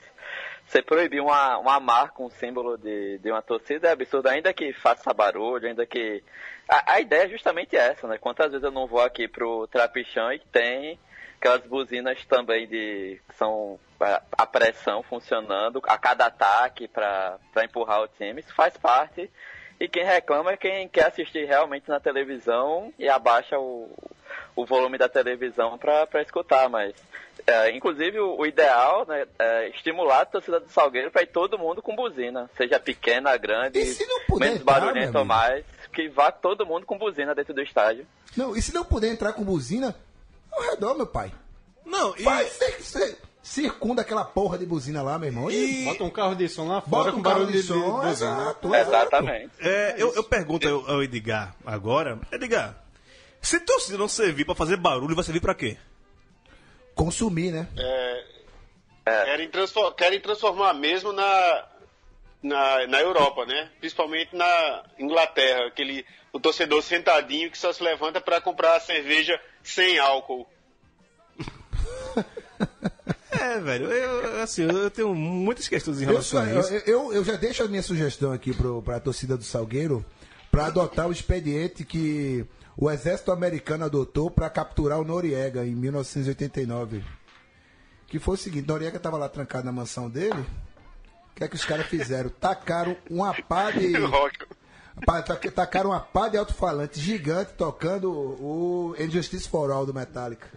[0.66, 4.72] Você proibir uma, uma marca, um símbolo de, de uma torcida é absurdo, ainda que
[4.72, 6.24] faça barulho, ainda que.
[6.68, 8.18] A, a ideia é justamente essa, né?
[8.18, 10.98] Quantas vezes eu não vou aqui pro Trapichão e tem
[11.44, 18.02] aquelas buzinas também de que são a, a pressão funcionando a cada ataque para empurrar
[18.02, 19.30] o time, isso faz parte.
[19.78, 23.90] E quem reclama é quem quer assistir realmente na televisão e abaixa o,
[24.56, 26.94] o volume da televisão para escutar, mas
[27.46, 31.58] é, inclusive o, o ideal né, é estimular a torcida do Salgueiro para ir todo
[31.58, 36.64] mundo com buzina, seja pequena, grande, E puder menos barulhento ou mais, que vá todo
[36.64, 38.06] mundo com buzina dentro do estádio.
[38.36, 39.94] Não, e se não puder entrar com buzina,
[40.56, 41.32] ao redor, meu pai.
[41.84, 45.50] Não, e, Vai, você, você circunda aquela porra de buzina lá, meu irmão.
[45.50, 47.68] E, Bota um carro de som lá fora bota com um carro barulho de de,
[47.68, 48.10] som, de buzina.
[48.10, 48.90] exato, exato.
[48.90, 49.50] Exatamente.
[49.60, 52.82] É, eu, eu pergunto ao, ao Edgar agora, Edgar,
[53.42, 55.76] se torcida não servir pra fazer barulho, vai servir pra quê?
[56.94, 57.68] Consumir, né?
[59.04, 61.66] Querem, transfor- querem transformar mesmo na,
[62.42, 63.70] na, na Europa, né?
[63.78, 69.98] Principalmente na Inglaterra, aquele o torcedor sentadinho que só se levanta para comprar cerveja sem
[69.98, 70.46] álcool.
[73.30, 76.72] É, velho, eu, assim, eu tenho muitas questões em Eu, relação só- a isso.
[76.72, 80.04] eu, eu, eu já deixo a minha sugestão aqui pro, pra torcida do Salgueiro
[80.52, 82.46] para adotar o expediente que
[82.76, 87.04] o exército americano adotou para capturar o Noriega em 1989.
[88.06, 90.40] Que foi o seguinte, Noriega estava lá trancado na mansão dele.
[91.32, 92.30] O que é que os caras fizeram?
[92.30, 93.92] Tacaram uma pá de.
[95.26, 100.48] Tac- Tacaram uma pá de alto-falante gigante tocando o Injustice for All do Metallica.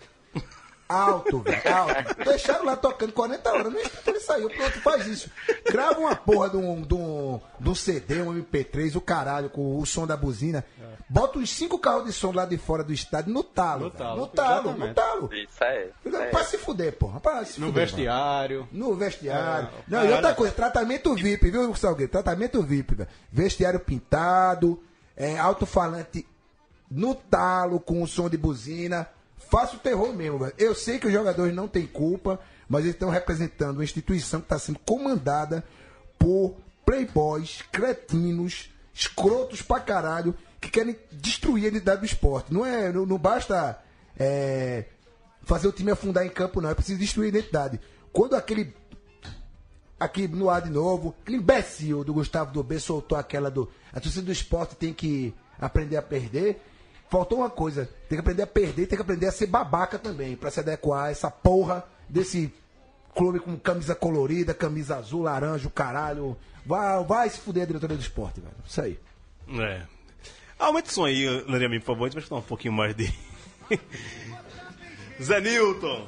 [0.90, 2.24] Alto, velho, alto.
[2.24, 3.74] Deixaram lá tocando 40 horas.
[3.74, 4.50] No instante ele saiu.
[4.50, 5.30] Pronto, faz isso.
[5.70, 9.78] Grava uma porra de um, de um, de um CD, um MP3, o caralho, com
[9.80, 10.64] o som da buzina.
[11.10, 13.86] Bota uns cinco carros de som lá de fora do estádio no talo.
[13.86, 15.30] No talo, No talo, no talo.
[15.34, 15.90] Isso aí.
[16.06, 16.30] isso aí.
[16.32, 17.20] Pra se fuder, porra.
[17.20, 18.68] Pra se No fuder, vestiário.
[18.72, 19.68] no vestiário.
[19.70, 22.12] É, não, e outra coisa, tratamento VIP, viu, Salgueiro?
[22.12, 23.10] Tratamento VIP, velho.
[23.32, 24.82] Vestiário pintado,
[25.16, 26.28] é, alto-falante
[26.92, 29.08] no talo, com o som de buzina.
[29.50, 30.54] Faça o terror mesmo, velho.
[30.58, 34.46] Eu sei que os jogadores não têm culpa, mas eles estão representando uma instituição que
[34.46, 35.64] está sendo comandada
[36.20, 36.56] por
[36.86, 42.54] playboys, cretinos, escrotos pra caralho, que querem destruir a identidade do esporte.
[42.54, 43.80] Não é, não, não basta
[44.20, 44.86] é,
[45.44, 46.70] fazer o time afundar em campo, não.
[46.70, 47.80] É preciso destruir a identidade.
[48.12, 48.74] Quando aquele
[50.00, 53.70] aqui no ar de novo, aquele imbecil do Gustavo Dobê soltou aquela do.
[53.94, 56.62] A torcida do esporte tem que aprender a perder.
[57.10, 60.36] Faltou uma coisa, tem que aprender a perder, tem que aprender a ser babaca também,
[60.36, 62.54] pra se adequar a essa porra desse
[63.16, 66.38] clube com camisa colorida, camisa azul, laranja, o caralho.
[66.66, 68.54] Vai, vai se fuder a diretoria do esporte, velho.
[68.66, 69.00] Isso aí.
[69.60, 69.82] É.
[70.60, 73.14] Aumenta o som aí, Lariamin, por favor, a gente vai escutar um pouquinho mais de.
[75.22, 76.08] Zé Newton!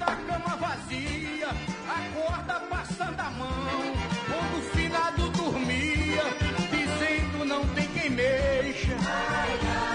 [0.00, 1.48] da cama vazia,
[1.88, 3.94] Acorda passando a mão,
[4.26, 6.22] quando o finado dormia,
[6.70, 8.96] dizendo não tem quem mexa.
[8.96, 9.89] O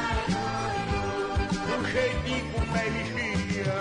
[1.96, 3.74] jeitinho que o velho mexia.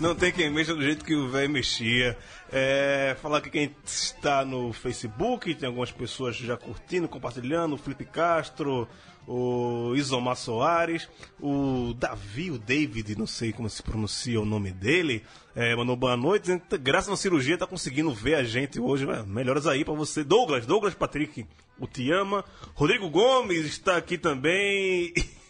[0.00, 2.16] Não tem quem mexa do jeito que o velho mexia.
[2.50, 8.04] É, falar que quem está no Facebook, tem algumas pessoas já curtindo, compartilhando, o Felipe
[8.06, 8.88] Castro,
[9.26, 11.08] o Isomar Soares,
[11.40, 15.22] o Davi, o David, não sei como se pronuncia o nome dele,
[15.54, 19.22] é, mandou boa noite, graças à cirurgia tá conseguindo ver a gente hoje, né?
[19.26, 20.24] melhoras aí para você.
[20.24, 21.46] Douglas, Douglas Patrick,
[21.78, 22.44] o te ama.
[22.74, 25.12] Rodrigo Gomes está aqui também.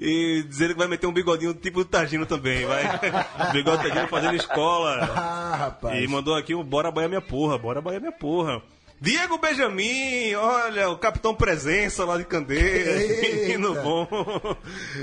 [0.00, 2.82] e dizendo que vai meter um bigodinho tipo do Targino também, vai.
[3.52, 5.12] Bigode Targino fazendo escola.
[5.16, 6.02] Ah, rapaz.
[6.02, 8.62] E mandou aqui o Bora Bahia Minha Porra, Bora Bahia Minha Porra.
[9.00, 14.08] Diego Benjamin, olha, o Capitão Presença lá de Candeias, menino bom.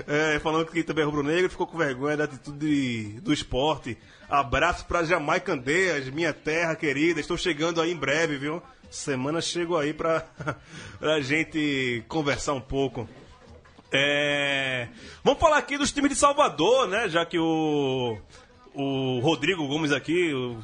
[0.08, 3.98] É, falando que também é rubro-negro, ficou com vergonha da atitude do esporte.
[4.28, 7.20] Abraço pra Jamai Candeias, minha terra querida.
[7.20, 8.64] Estou chegando aí em breve, viu?
[8.90, 10.26] Semana chego aí pra,
[10.98, 13.08] pra gente conversar um pouco.
[13.92, 14.88] É,
[15.24, 17.10] Vamos falar aqui dos times de Salvador, né?
[17.10, 18.18] Já que o,
[18.74, 20.58] o Rodrigo Gomes aqui, o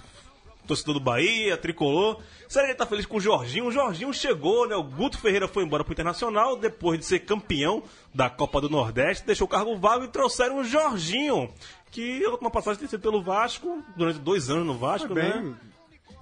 [0.65, 2.19] torcedor do Bahia, tricolor.
[2.47, 3.65] Será que ele tá feliz com o Jorginho?
[3.67, 4.75] O Jorginho chegou, né?
[4.75, 9.25] O Guto Ferreira foi embora pro Internacional depois de ser campeão da Copa do Nordeste,
[9.25, 11.53] deixou o cargo vago e trouxeram o Jorginho,
[11.91, 15.41] que a última passagem tem sido pelo Vasco, durante dois anos no Vasco, Foi bem.
[15.43, 15.55] né?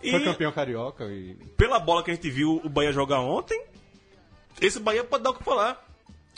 [0.01, 1.35] Foi E- campeão carioca e.
[1.55, 3.63] pela bola que a gente viu o Bahia jogar ontem,
[4.59, 5.84] esse Bahia pode dar o que falar.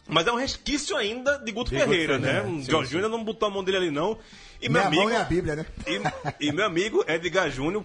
[0.08, 2.28] Mas é um resquício ainda de Guto De Guto Ferreira, né?
[2.41, 4.17] Ferreira, O sim, Jorginho ainda não botou a mão dele ali, não.
[4.62, 5.04] E meu Minha amigo.
[5.04, 5.65] mão é a Bíblia, né?
[6.39, 7.84] e, e meu amigo Edgar Júnior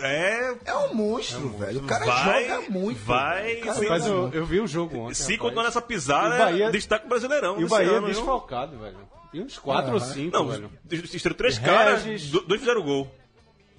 [0.00, 0.54] é.
[0.64, 1.80] É um monstro, velho.
[1.80, 2.98] O cara Vai- joga muito.
[3.04, 5.14] vai- cara sim, Mas eu, eu vi o jogo ontem.
[5.14, 7.54] Se continuar nessa pisada, o Bahia- destaca o Brasileirão.
[7.54, 8.14] E o desse Bahia é ano, viu?
[8.16, 8.98] desfalcado, velho.
[9.32, 10.70] E uns quatro ou cinco, Não, velho.
[10.90, 13.08] estreou três Regis- caras, do- dois fizeram gol.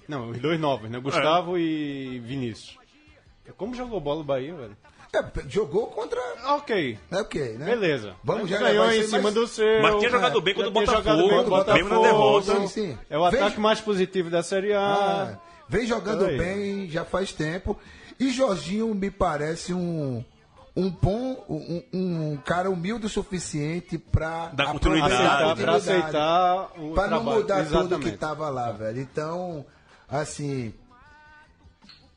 [0.07, 0.99] Não, os dois novos, né?
[0.99, 2.77] Gustavo e Vinícius.
[3.57, 4.77] Como jogou bola o Bahia, velho?
[5.13, 6.19] É, jogou contra.
[6.55, 7.65] Ok, É o quê, né?
[7.65, 8.15] beleza.
[8.23, 9.81] Vamos já Ganhou em cima mas- do seu.
[9.81, 12.01] Mas tinha jogado bem Já contra o Botafogo, bem contra o mesmo na Botafogo.
[12.05, 12.55] derrota.
[12.61, 12.97] Sim, sim.
[13.09, 15.37] É o ataque Veja- mais positivo da Série Ah, A.
[15.67, 16.37] vem jogando Aí.
[16.37, 17.77] bem já faz tempo.
[18.19, 20.23] E Jorginho me parece um.
[20.73, 25.13] Um bom, um, um cara humilde o suficiente pra Dar continuidade.
[25.13, 25.89] a Aceitar, pra continuidade.
[25.89, 28.11] aceitar o Pra não mudar tudo Exatamente.
[28.11, 29.01] que tava lá, velho.
[29.01, 29.65] Então,
[30.07, 30.73] assim.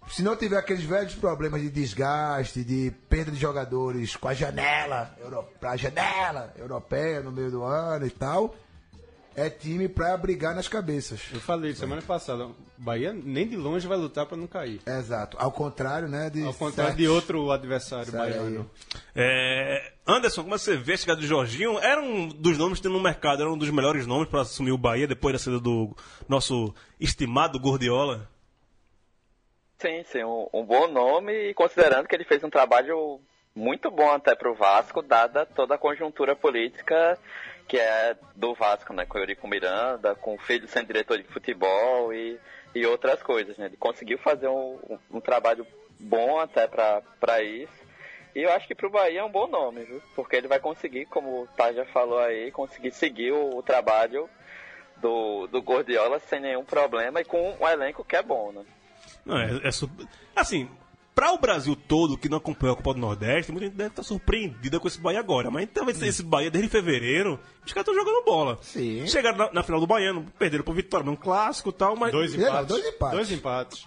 [0.08, 5.14] Se não tiver aqueles velhos problemas de desgaste, de perda de jogadores com a janela,
[5.20, 8.54] euro, pra janela europeia no meio do ano e tal,
[9.34, 11.20] é time pra brigar nas cabeças.
[11.32, 14.80] Eu falei semana passada, o Bahia nem de longe vai lutar pra não cair.
[14.86, 15.36] Exato.
[15.40, 16.30] Ao contrário, né?
[16.30, 18.70] De Ao contrário certos- de outro adversário baiano.
[19.16, 21.78] É, Anderson, como você vê a chegada do Jorginho?
[21.80, 24.70] Era um dos nomes que tem no mercado, era um dos melhores nomes para assumir
[24.70, 25.96] o Bahia depois da saída do
[26.28, 28.28] nosso estimado Gordiola.
[29.84, 33.20] Sim, sim, um, um bom nome e considerando que ele fez um trabalho
[33.54, 37.18] muito bom até pro Vasco, dada toda a conjuntura política
[37.68, 39.04] que é do Vasco, né?
[39.04, 42.40] Com o Eurico Miranda, com o filho sendo diretor de futebol e,
[42.74, 43.66] e outras coisas, né?
[43.66, 45.66] Ele conseguiu fazer um, um, um trabalho
[46.00, 47.84] bom até pra isso.
[48.34, 50.00] E eu acho que pro Bahia é um bom nome, viu?
[50.16, 54.30] Porque ele vai conseguir, como o já falou aí, conseguir seguir o, o trabalho
[54.96, 58.64] do, do Gordiola sem nenhum problema e com um elenco que é bom, né?
[59.24, 59.90] Não, é, é su-
[60.36, 60.68] Assim,
[61.14, 64.02] para o Brasil todo que não acompanha a Copa do Nordeste, muita gente deve estar
[64.02, 65.50] surpreendida com esse Bahia agora.
[65.50, 68.58] Mas talvez esse Bahia desde fevereiro, os caras estão jogando bola.
[68.62, 69.06] Sim.
[69.06, 72.34] Chegaram na, na final do Baiano, perderam pro Vitória, num clássico e tal, mas Dois
[72.34, 72.66] É, empates.
[72.68, 73.16] dois empates.
[73.16, 73.86] Dois empates.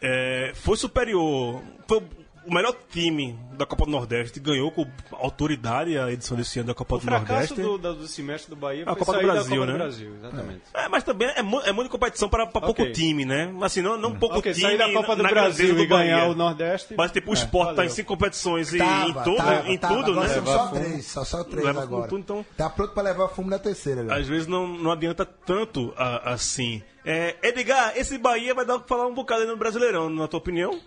[0.00, 1.62] é, foi superior.
[1.88, 2.02] Foi
[2.46, 6.74] o melhor time da Copa do Nordeste, ganhou com autoridade a edição desse ano da
[6.74, 7.54] Copa O do fracasso Nordeste.
[7.62, 9.72] do, do, do semestre do Bahia A Copa do Brasil, da Copa né?
[9.72, 10.60] do Brasil, exatamente.
[10.74, 12.92] É, mas também é, mu- é muita competição para pouco Ok.
[12.92, 13.52] time, né?
[13.62, 14.66] Assim, não, não pouco Ok, time.
[14.66, 16.30] sair da Copa do Brasil e ganhar Bahia.
[16.32, 16.94] o Nordeste.
[16.96, 17.90] Mas tipo, o esporte tá valeu.
[17.90, 19.94] em cinco competições e Tava, em tudo, tava, em tava.
[19.96, 20.28] tudo, né?
[20.28, 22.08] São só três, só, só três Leva agora.
[22.08, 24.12] fumo, então- Tá pronto pra levar fumo na terceira, velho.
[24.20, 26.82] Às vezes não, não adianta tanto a- assim.
[27.06, 30.26] É, Edgar, esse Bahia vai dar o que falar um bocado aí no Brasileirão, na
[30.26, 30.78] tua opinião?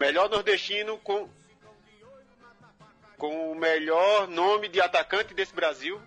[0.00, 1.28] Melhor nordestino com
[3.16, 6.00] com o melhor nome de atacante desse Brasil.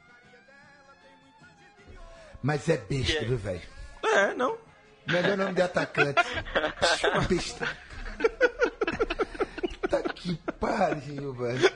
[2.41, 3.61] Mas é besta, Que- viu, velho?
[4.03, 4.57] É, não.
[5.05, 6.21] Melhor nome de atacante.
[7.29, 7.77] besta.
[9.89, 11.71] tá que pariu, velho.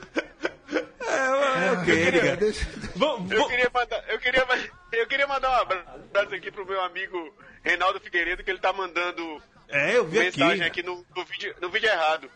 [1.06, 2.36] É, Edgar.
[2.38, 4.46] Deixa- Vamos, Eu vamos- queria mandar, eu queria,
[4.92, 9.42] eu queria mandar um abraço aqui pro meu amigo Reinaldo Figueiredo, que ele tá mandando
[9.68, 10.80] É, eu vi mensagem aqui.
[10.80, 12.28] aqui, no, no vídeo, no vídeo errado.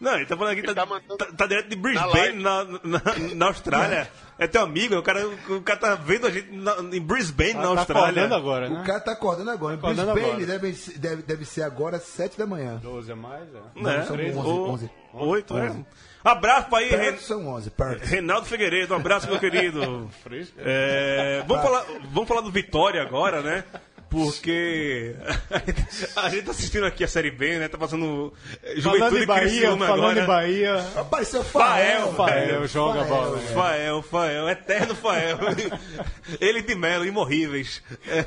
[0.00, 2.42] Não, ele tá falando aqui, tá, tá mandando- tá, tá direto de Na Brisbane, live.
[2.42, 3.02] na, na,
[3.36, 4.10] na Austrália.
[4.36, 7.62] É teu amigo, o cara, o cara tá vendo a gente na- em Brisbane, na
[7.62, 8.02] Tá Austrália.
[8.08, 8.82] acordando agora, O né?
[8.84, 9.74] cara tá acordando agora.
[9.74, 10.58] Em Acordando Brisbane agora.
[10.58, 12.80] deve, deve, deve ser agora às 7 da manhã.
[12.82, 13.80] 12 a mais, é.
[13.80, 14.04] Né?
[14.04, 14.90] são Treze, 11, ou- 11.
[15.12, 15.72] Oito, é.
[16.24, 18.04] Abraço pra aí, Ren- são 11, perto.
[18.04, 20.10] Reinaldo Figueiredo, um abraço, meu querido.
[20.58, 23.62] É, vamos, falar, vamos falar do Vitória agora, né?
[24.12, 25.14] Porque
[26.16, 27.68] a gente tá assistindo aqui a Série B, né?
[27.68, 30.22] Tá passando Falando Juventude em Bahia, Criciúma falando agora.
[30.22, 30.86] em Bahia.
[30.96, 32.46] Apareceu Fael, Fael.
[32.46, 33.38] Fael, joga a bola.
[33.38, 35.38] Fael, Fael, eterno Fael.
[36.40, 37.82] Ele de Melo, imorríveis.
[38.06, 38.26] É.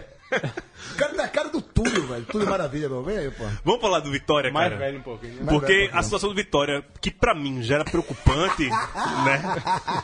[0.92, 2.26] O cara tá a cara do Túlio, velho.
[2.26, 3.04] Túlio Maravilha, meu.
[3.04, 3.44] Vem aí, pô.
[3.64, 4.84] Vamos falar do Vitória, Mais cara.
[4.84, 5.34] velho um pouquinho.
[5.36, 5.40] né?
[5.44, 9.42] Mais Porque velho, a situação do Vitória, que pra mim já era preocupante, né?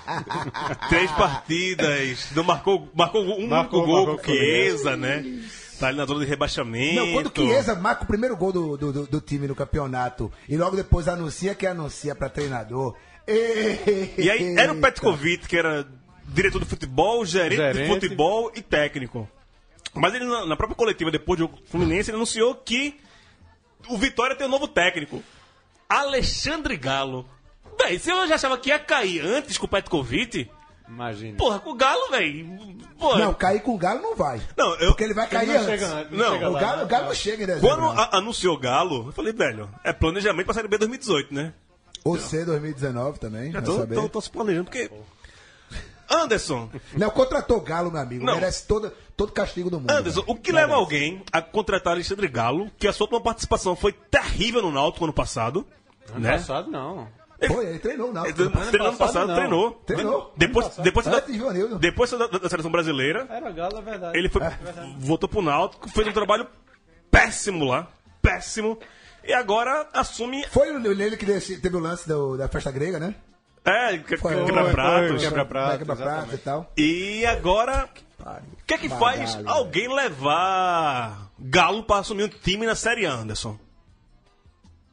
[0.89, 5.25] Três partidas, não marcou, marcou um Marcou, único gol marcou Chiesa, né?
[5.81, 6.95] Tá ali na zona de rebaixamento.
[6.95, 10.31] Não, quando o Chiesa marca o primeiro gol do, do, do- do time no campeonato
[10.47, 12.95] e logo depois anuncia que anuncia pra treinador.
[13.27, 15.87] E aí era o Petkovic, que era
[16.27, 17.81] diretor do futebol, gerente, Gerente.
[17.81, 19.27] de futebol e técnico.
[19.93, 22.97] Mas ele, na, na própria coletiva, depois do Fluminense, ele anunciou que
[23.89, 25.21] o Vitória tem um novo técnico.
[25.89, 27.27] Alexandre Galo.
[27.79, 30.49] Véi, se eu já achava que ia cair antes com o Petkovic,
[30.93, 31.37] Imagina.
[31.37, 32.59] porra, com o Galo, velho.
[32.99, 34.41] Não, cair com o Galo não vai.
[34.57, 35.65] Não, eu- Porque ele vai cair não antes.
[35.67, 36.83] chega Não, chega O Galo, né?
[36.83, 37.69] o Galo não chega em dezembro.
[37.69, 41.53] Quando a- anunciou Galo, eu falei, velho, é planejamento pra Série B 2018, né?
[42.03, 43.95] Ou C 2019 também, Já tô, saber.
[43.95, 44.89] tô, tô se planejando, porque...
[46.09, 48.25] Anderson, Não, contratou o Galo, meu amigo.
[48.25, 48.33] Não.
[48.35, 49.89] Merece todo, todo castigo do mundo.
[49.91, 50.31] Anderson, velho.
[50.33, 54.61] o que leva alguém a contratar Alexandre Galo, que a sua última participação foi terrível
[54.61, 55.65] no Náutico ano passado,
[56.09, 56.31] Ano né?
[56.33, 57.07] passado, não.
[57.47, 58.23] Foi, ele treinou, não.
[58.25, 59.35] Ele Treinando ano passado, passado, não.
[59.35, 59.71] treinou.
[59.85, 60.33] Treinou.
[60.37, 60.83] Depois, Ano passado.
[60.83, 61.05] depois,
[61.71, 64.17] da, depois da, da seleção brasileira, Era galo, é verdade.
[64.17, 64.41] ele foi,
[64.99, 66.47] voltou pro Náutico, fez um trabalho
[67.09, 67.87] péssimo lá,
[68.21, 68.77] péssimo,
[69.23, 70.45] e agora assume.
[70.49, 73.15] Foi nele que desse- teve o lance do- da festa grega, né?
[73.65, 75.21] É, que- Foi, quebra-pratos.
[75.21, 76.71] Quebra-pratos, Quebra-pratos e tal.
[76.77, 77.87] E agora,
[78.19, 83.05] o que é que faz Badalho, alguém levar Galo para assumir um time na Série
[83.05, 83.57] Anderson?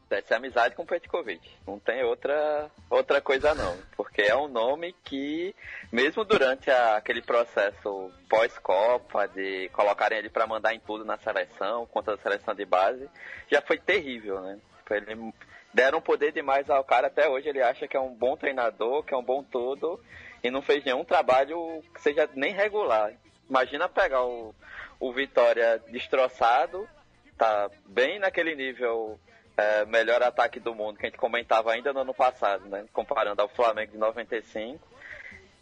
[0.09, 1.47] Deve ser amizade com Petkovic.
[1.67, 3.77] Não tem outra, outra coisa não.
[3.95, 5.53] Porque é um nome que,
[5.91, 11.85] mesmo durante a- aquele processo pós-Copa, de colocarem ele para mandar em tudo na seleção,
[11.85, 13.07] contra a seleção de base,
[13.51, 14.59] já foi terrível, né?
[14.79, 15.33] Tipo, Ele
[15.71, 17.47] deram poder demais ao cara até hoje.
[17.47, 20.03] Ele acha que é um bom treinador, que é um bom todo,
[20.43, 23.13] e não fez nenhum trabalho que seja nem regular.
[23.47, 24.55] Imagina pegar o,
[24.99, 26.89] o Vitória destroçado,
[27.37, 29.19] tá bem naquele nível
[29.59, 32.85] é, melhor ataque do mundo que a gente comentava ainda no ano passado, né?
[32.93, 34.79] Comparando ao Flamengo de 95.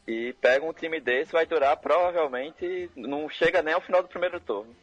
[0.07, 4.39] E pega um time desse, vai durar provavelmente, não chega nem ao final do primeiro
[4.39, 4.73] turno.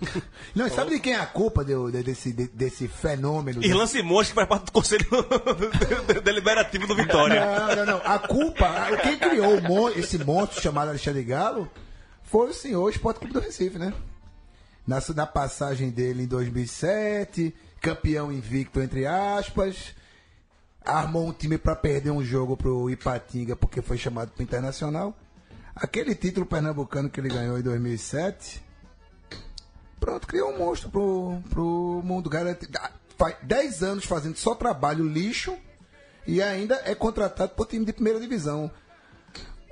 [0.56, 3.62] Não, e sabe de quem é a culpa de- de- desse, de- desse fenômeno?
[3.62, 5.04] Irlan Simões, que faz parte do Conselho
[6.24, 7.44] Deliberativo do Vitória.
[7.44, 8.02] Não, não, não.
[8.04, 8.66] A culpa,
[9.02, 11.70] quem criou mon- esse monstro chamado Alexandre Galo
[12.22, 13.92] foi o senhor Esporte Clube do Recife, né?
[14.86, 19.94] Na, na passagem dele em 2007, campeão invicto, entre aspas,
[20.84, 25.16] armou um time para perder um jogo pro Ipatinga porque foi chamado pro Internacional.
[25.74, 28.62] Aquele título pernambucano que ele ganhou em 2007,
[29.98, 32.28] pronto, criou um monstro pro, pro mundo.
[32.28, 32.58] Cara,
[33.16, 35.56] faz 10 anos fazendo só trabalho lixo
[36.26, 38.70] e ainda é contratado por time de primeira divisão.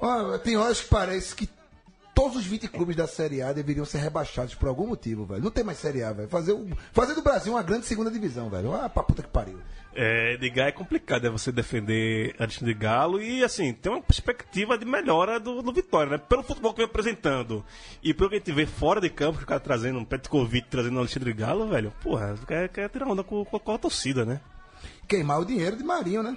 [0.00, 1.48] Ó, tem horas que parece que
[2.18, 5.40] todos os 20 clubes da Série A deveriam ser rebaixados por algum motivo, velho.
[5.42, 6.28] Não tem mais Série A, velho.
[6.28, 8.74] Fazer, o- fazer do Brasil uma grande segunda divisão, velho.
[8.74, 9.60] Ah, pra puta que pariu.
[9.94, 14.84] É, ligar é complicado, é você defender Alexandre Galo e, assim, tem uma perspectiva de
[14.84, 16.18] melhora do, do Vitória, né?
[16.18, 17.64] Pelo futebol que vem apresentando
[18.02, 20.68] e pelo que a gente vê fora de campo, que o cara trazendo um Petkovic,
[20.68, 24.40] trazendo Alexandre Galo, velho, porra, quer, quer tirar onda com, com, com a torcida, né?
[25.06, 26.36] Queimar o dinheiro de Marinho, né?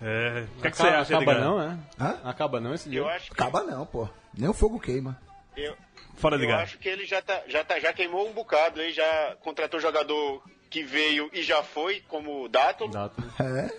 [0.00, 1.78] É, o que, é que você Acaba, acha, acaba não, é?
[2.00, 2.16] Hã?
[2.24, 2.98] Acaba não esse dia?
[2.98, 4.08] Eu acho que, Acaba não, pô.
[4.36, 5.20] Nem o fogo queima.
[5.56, 5.76] eu,
[6.16, 6.60] Fora, eu Edgar.
[6.60, 10.42] acho que ele já, tá, já, tá, já queimou um bocado, ele já contratou jogador
[10.70, 12.90] que veio e já foi, como o Dátulo.
[12.90, 13.22] Dato.
[13.40, 13.70] É.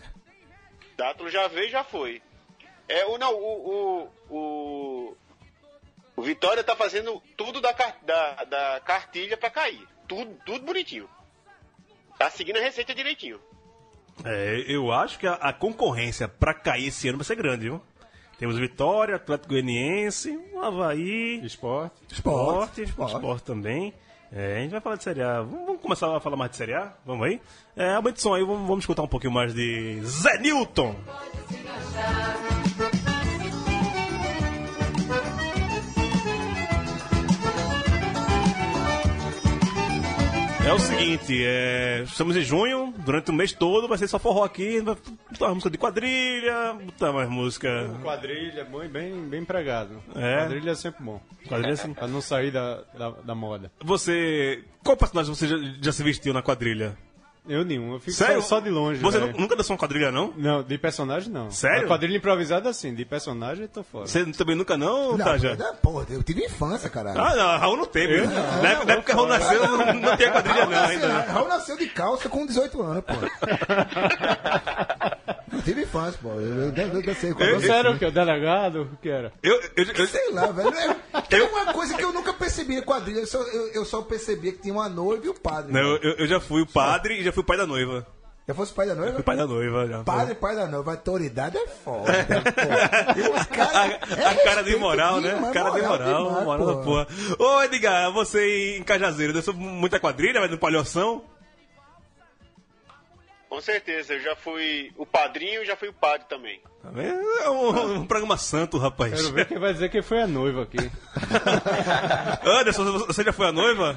[0.96, 2.22] Dátulo já veio e já foi.
[2.88, 5.18] É, o, não, o, o, o,
[6.16, 7.72] o Vitória tá fazendo tudo da,
[8.04, 9.88] da, da cartilha pra cair.
[10.08, 11.10] Tudo, tudo bonitinho.
[12.20, 13.40] Tá seguindo a receita direitinho.
[14.24, 17.82] É, eu acho que a, a concorrência pra cair esse ano vai ser grande, viu?
[18.38, 21.94] Temos Vitória, Atlético Goianiense, Havaí, Esporte.
[22.12, 23.16] Esporte, Esporte.
[23.16, 23.94] esporte, também.
[24.32, 25.42] É, a gente vai falar de Série A.
[25.42, 26.92] Vamos, vamos começar a falar mais de Série A?
[27.06, 27.40] Vamos aí?
[27.76, 30.96] É, aumenta o som aí, vamos, vamos escutar um pouquinho mais de Zé Newton.
[40.66, 44.44] É o seguinte, é, estamos em junho, durante o mês todo vai ser só forró
[44.44, 44.96] aqui, vai
[45.30, 47.90] botar uma música de quadrilha, botar mais música.
[48.02, 50.02] Quadrilha, é bom, bem, bem empregado.
[50.16, 50.38] É?
[50.38, 51.22] Quadrilha é sempre bom.
[51.48, 51.94] Quadrilha assim.
[51.94, 53.70] Pra não sair da, da, da moda.
[53.84, 54.64] Você.
[54.84, 56.98] Qual personagem você já, já se vestiu na quadrilha?
[57.48, 58.42] Eu nenhum, eu fico Sério?
[58.42, 59.02] só, só de longe.
[59.02, 60.34] Você nu- nunca dançou uma quadrilha, não?
[60.38, 61.52] Não, de personagem não.
[61.52, 61.84] Sério?
[61.84, 64.08] A quadrilha improvisada sim, de personagem eu tô fora.
[64.08, 65.58] Você também nunca não, Não, Taja?
[65.60, 67.20] é, porra, eu tive infância, caralho.
[67.20, 68.20] Ah, não, Raul não teve.
[68.20, 70.72] Eu na não, época, não, na época que Raul nasceu, não, não tinha quadrilha Raul
[70.72, 71.32] não nasceu, ainda.
[71.34, 73.14] Raul nasceu de calça com 18 anos, pô.
[75.54, 76.30] Não tive infância, pô.
[76.30, 78.06] Eu, eu, eu, eu sei qual Você era o que?
[78.06, 78.90] O delegado?
[78.94, 79.32] O que era?
[79.42, 80.70] Eu, eu, eu, Sei lá, velho.
[80.74, 83.20] É, Tem uma coisa que eu nunca percebi na quadrilha.
[83.20, 85.72] Eu só, eu, eu só percebia que tinha uma noiva e o padre.
[85.72, 86.00] não, velho.
[86.04, 88.06] eu, eu já fui o padre e já fui o pai da noiva.
[88.46, 89.14] Já fosse pai da noiva?
[89.14, 90.04] Fui pai da noiva já.
[90.04, 90.92] Padre, pai da noiva.
[90.92, 92.12] A autoridade é foda.
[92.12, 93.20] pô.
[93.20, 93.88] E os caras- A,
[94.22, 95.34] é a cara de moral, né?
[95.34, 97.08] demais, cara de moral, demais, moral da porra.
[97.40, 101.24] Ô, Edgar, você em Cajazeiro, dançou muita quadrilha, vai no palhoção?
[103.54, 106.60] Com certeza, eu já fui o padrinho e já fui o padre também.
[106.82, 106.90] Tá?
[107.44, 109.14] É um, um programa santo, rapaz.
[109.14, 110.80] Quero ver quem vai dizer quem foi a noiva aqui.
[112.44, 113.96] Anderson, você já foi a noiva?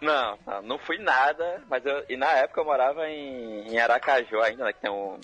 [0.00, 4.40] Não, não, não fui nada, mas eu, e na época eu morava em, em Aracaju
[4.40, 5.18] ainda, né, que tem um,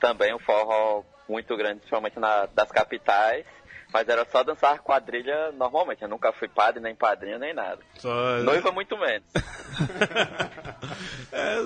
[0.00, 3.44] também um forró muito grande, principalmente na, das capitais,
[3.92, 7.80] mas era só dançar quadrilha normalmente, eu nunca fui padre, nem padrinho, nem nada.
[7.98, 8.38] Só...
[8.38, 9.28] Noiva muito menos.
[11.32, 11.58] É,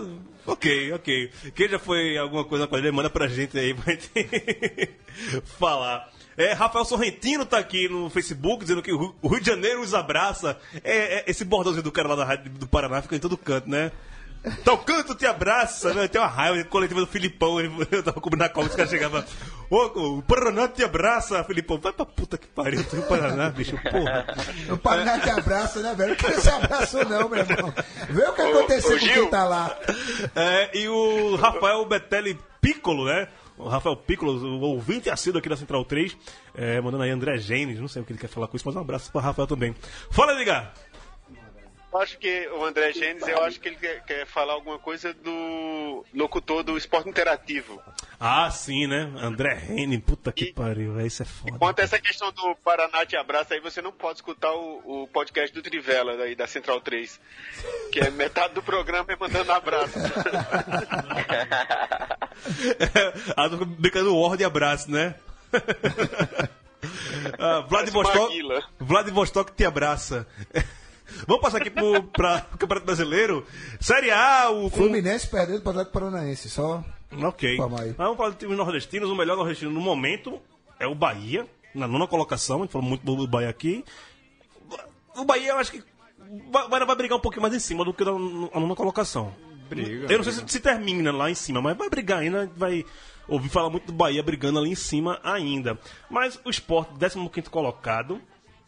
[0.46, 1.30] ok, ok.
[1.54, 4.90] Quem já foi alguma coisa na quadrilha, manda pra gente aí pra gente
[5.58, 6.12] falar.
[6.36, 10.58] É, Rafael Sorrentino tá aqui no Facebook dizendo que o Rio de Janeiro os abraça.
[10.82, 13.68] É, é, esse bordãozinho do cara lá da rádio do Paraná fica em todo canto,
[13.68, 13.92] né?
[14.64, 16.06] Tal canto te abraça, né?
[16.06, 17.58] Tem uma raiva coletiva do Filipão.
[17.58, 19.24] ele- Eu tava cobrindo a cola, os caras chegavam.
[19.70, 21.78] Ô, o Paraná te abraça, Filipão.
[21.78, 24.26] Vai pra puta que pariu, tu o Paraná, bicho, porra.
[24.70, 26.16] O Paraná te abraça, né, velho?
[26.22, 27.72] Não esse abraço, não, meu irmão.
[28.10, 29.14] Vê o que aconteceu ô, com Gil.
[29.14, 29.76] quem tá lá.
[30.36, 33.28] É, e o Rafael Betelli Piccolo, né?
[33.56, 36.16] O Rafael Piccolo, o ouvinte assíduo aqui da Central 3,
[36.56, 38.74] é, mandando aí André Genes, não sei o que ele quer falar com isso, mas
[38.76, 39.74] um abraço para Rafael também.
[40.10, 40.74] Fala, Edgar!
[41.94, 45.14] Eu acho que o André Gênesis, eu acho que ele quer, quer falar alguma coisa
[45.14, 47.80] do locutor do esporte interativo.
[48.18, 49.12] Ah, sim, né?
[49.16, 51.56] André Rene, puta que E- pariu, isso é foda.
[51.56, 55.06] Quanto a essa questão do Paraná te abraça, aí você não pode escutar o, o
[55.06, 57.20] podcast do Trivela, daí, da Central 3.
[57.92, 59.96] Que é metade do programa é mandando abraço.
[63.36, 65.14] ah, tô brincando Word e abraço, né?
[67.38, 68.40] ah, Vladivostok.
[68.80, 70.26] Vladivostok te abraça.
[71.26, 73.46] Vamos passar aqui pro, pra, o Campeonato Brasileiro.
[73.80, 76.50] Série A, o Fluminense perdendo para o Atlético Paranaense.
[76.50, 76.84] Só.
[77.22, 77.56] Ok.
[77.96, 79.10] Vamos falar de times nordestinos.
[79.10, 80.40] O melhor nordestino no momento
[80.78, 82.58] é o Bahia, na nona colocação.
[82.58, 83.84] A gente falou muito do Bahia aqui.
[85.16, 85.82] O Bahia, eu acho que
[86.50, 89.34] vai, vai vai brigar um pouquinho mais em cima do que na, na nona colocação.
[89.68, 90.12] Briga.
[90.12, 92.50] Eu não sei se, se termina lá em cima, mas vai brigar ainda.
[92.56, 92.84] Vai
[93.28, 95.78] ouvir falar muito do Bahia brigando ali em cima ainda.
[96.10, 98.20] Mas o Sport, 15 colocado,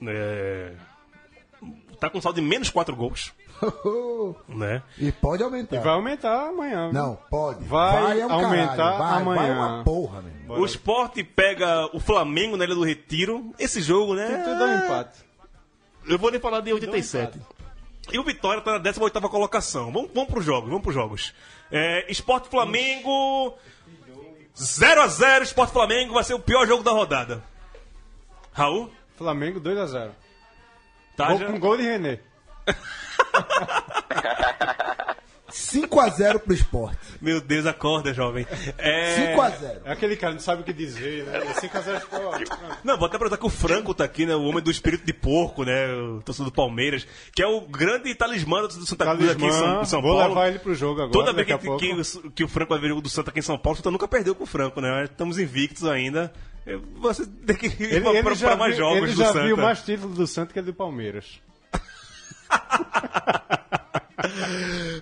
[0.06, 0.72] é,
[1.98, 3.32] tá com saldo de menos 4 gols.
[4.48, 4.82] Né?
[4.98, 5.80] e pode aumentar.
[5.80, 6.90] Vai aumentar amanhã.
[6.90, 7.00] viu?
[7.00, 7.64] Não, pode.
[7.64, 8.98] Vai é um aumentar caralho.
[8.98, 9.36] vai, amanhã.
[9.36, 10.60] Vai uma porra, meu irmão.
[10.60, 13.54] O Sport pega o Flamengo na Ilha do Retiro.
[13.58, 14.26] Esse jogo, né?
[14.26, 15.20] Tem tudo um empate.
[16.08, 17.38] Eu vou nem falar de 87.
[18.12, 19.92] E o Vitória tá na 18 colocação.
[19.92, 21.34] Vamos, vamos pros jogos, vamos pros jogos.
[21.70, 23.56] É, Esporte Flamengo.
[24.56, 27.42] 0x0, Esporte Flamengo vai ser o pior jogo da rodada.
[28.52, 28.90] Raul?
[29.16, 30.10] Flamengo 2x0.
[31.16, 32.18] Tá, Gol com gol de René.
[35.56, 36.98] 5x0 pro esporte.
[37.20, 38.46] Meu Deus, acorda, jovem.
[38.76, 39.34] É...
[39.34, 39.80] 5x0.
[39.84, 41.40] É aquele cara que não sabe o que dizer, né?
[41.54, 42.20] 5x0 ficou.
[42.84, 44.34] Não, vou até perguntar que o Franco tá aqui, né?
[44.34, 45.92] O homem do espírito de porco, né?
[45.94, 49.82] O torcedor do Palmeiras, que é o grande talismã do Santa Cruz aqui em São,
[49.82, 50.28] em São vou Paulo.
[50.34, 51.12] levar ele pro jogo agora.
[51.12, 53.56] Toda vez que, que, que o Franco vai ver o do Santa aqui em São
[53.58, 55.04] Paulo, o Santa nunca perdeu com o Franco, né?
[55.04, 56.32] Estamos invictos ainda.
[57.00, 59.18] Você tem que ir Ele, pra, ele pra- já, pra mais viu, jogos ele do
[59.18, 59.44] já Santa.
[59.46, 61.40] viu mais títulos do Santos que do Palmeiras.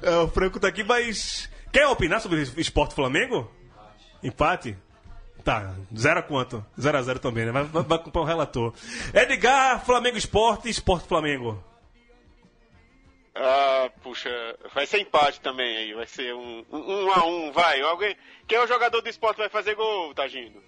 [0.02, 1.48] É, o Franco tá aqui, mas.
[1.72, 3.50] Quer opinar sobre o esporte Flamengo?
[4.22, 4.76] Empate?
[5.44, 6.64] Tá, zero a quanto?
[6.80, 7.52] Zero a zero também, né?
[7.52, 8.72] Vai, vai, vai comprar o relator.
[9.12, 11.62] Edgar, Flamengo Esporte, Esporte Flamengo.
[13.34, 14.30] Ah, puxa,
[14.72, 17.80] vai ser empate também aí, vai ser um, um, um a um, vai.
[17.82, 20.62] Alguém, quem é o jogador do esporte que vai fazer gol, Tagino?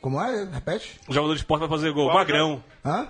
[0.00, 0.44] Como é?
[0.44, 0.98] Repete?
[1.06, 2.06] O jogador de esporte vai fazer gol.
[2.06, 2.64] Qual Magrão.
[2.84, 3.08] Hã?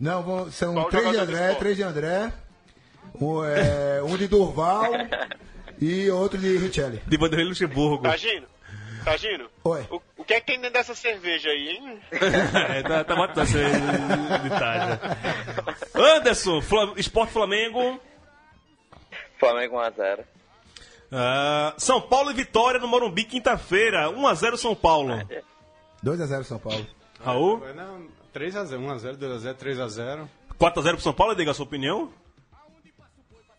[0.00, 2.32] Não, vão- são Qual três de do André, três de André.
[3.20, 4.90] Um, é, um de Durval
[5.80, 7.02] e outro de Richelli.
[7.06, 8.02] De Vanderlei Luxemburgo.
[8.04, 8.46] Tagino?
[9.04, 9.48] Tagino?
[9.64, 9.86] Oi.
[9.90, 12.00] O, o que é que tem dentro dessa cerveja aí, hein?
[12.12, 14.48] é, tá, tá matando essa de.
[15.94, 18.00] Anderson, Fla- Esporte Flamengo.
[19.38, 20.20] Flamengo 1x0.
[21.10, 24.08] Ah, São Paulo e Vitória no Morumbi, quinta-feira.
[24.10, 25.14] 1x0 São Paulo.
[26.04, 26.86] 2x0 São Paulo.
[27.24, 27.58] Raul?
[27.58, 27.98] Vai na
[28.34, 30.28] 3x0, 1x0, 2x0, 3x0.
[30.58, 32.12] 4x0 pro São Paulo, diga a sua opinião?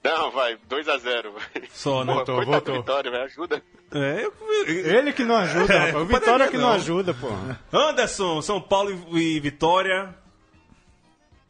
[0.04, 1.32] Não, vai, 2x0.
[1.72, 2.14] Só, né?
[2.14, 2.74] Voltou, Coitado voltou.
[2.76, 3.64] do Vitória, velho, ajuda.
[3.93, 4.34] É, eu-
[4.68, 5.95] Ele que não ajuda, rapaz.
[5.95, 6.64] O Vitória que não.
[6.68, 7.28] não ajuda, pô.
[7.72, 10.14] Anderson, São Paulo e e Vitória.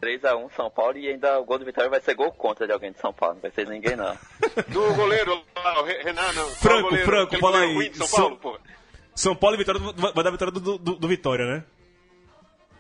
[0.01, 2.91] 3x1 São Paulo e ainda o gol do Vitória vai ser gol contra de alguém
[2.91, 3.36] de São Paulo.
[3.36, 4.16] Não vai ser ninguém, não.
[4.68, 6.47] Do goleiro lá, o Re- Renan, não.
[6.49, 7.06] Franco, goleiro?
[7.06, 7.74] Franco, fala aí.
[7.74, 8.60] ruim de São São- Paulo, pô.
[9.16, 11.64] São Paulo e Vitória vai vai dar vitória do, do- do Vitória, né?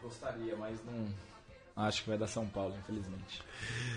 [0.01, 1.07] Gostaria, mas não.
[1.75, 3.41] Acho que vai dar São Paulo, infelizmente.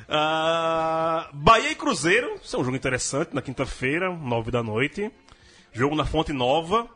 [0.08, 5.12] Ah, Bahia e Cruzeiro, isso é um jogo interessante na quinta-feira, 9 da noite.
[5.72, 6.88] Jogo na Fonte Nova.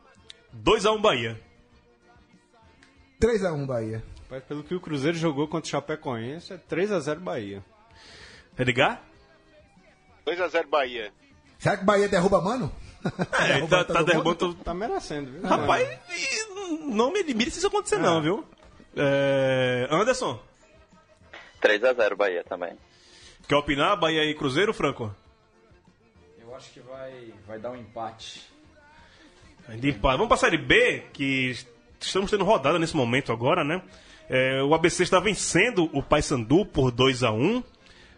[0.55, 1.39] 2x1 Bahia.
[3.21, 4.03] 3x1 Bahia.
[4.29, 7.63] Mas pelo que o Cruzeiro jogou contra o Chapecoense, é 3x0 Bahia.
[8.57, 9.03] Edgar?
[10.25, 11.13] 2x0 Bahia.
[11.59, 12.71] Será que Bahia derruba mano?
[13.39, 14.05] É, ele tá, todo tá mundo?
[14.05, 14.55] derrubando todo...
[14.55, 15.43] Tá merecendo, viu?
[15.43, 18.43] Rapaz, e não me admire se isso acontecer não, viu?
[18.95, 20.39] É, Anderson,
[21.61, 22.73] 3x0 Bahia também.
[23.47, 23.97] quer opinar?
[23.97, 25.13] Bahia e Cruzeiro, Franco?
[26.41, 28.41] Eu acho que vai, vai dar um empate.
[29.77, 30.17] De empate.
[30.17, 31.55] Vamos pra Série B, que
[31.99, 33.81] estamos tendo rodada nesse momento agora, né?
[34.29, 37.63] É, o ABC está vencendo o Paysandu por 2 a 1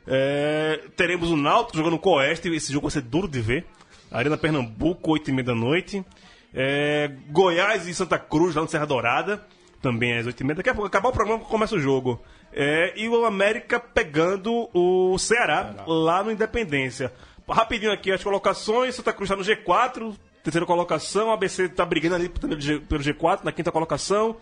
[0.05, 3.65] É, Teremos o Náutico jogando com o Oeste, esse jogo vai ser duro de ver.
[4.11, 6.05] Arena Pernambuco, 8 e meia da noite.
[6.53, 9.43] É, Goiás e Santa Cruz, lá no Serra Dourada,
[9.81, 10.55] também às 8 e meia.
[10.55, 12.21] Daqui a pouco, acabar o programa, começa o jogo.
[12.55, 17.11] É, e o América pegando o Ceará, lá no Independência.
[17.49, 22.15] Rapidinho aqui as colocações, Santa Cruz está no G4, terceira colocação, o ABC está brigando
[22.15, 24.37] ali pelo G4, na quinta colocação.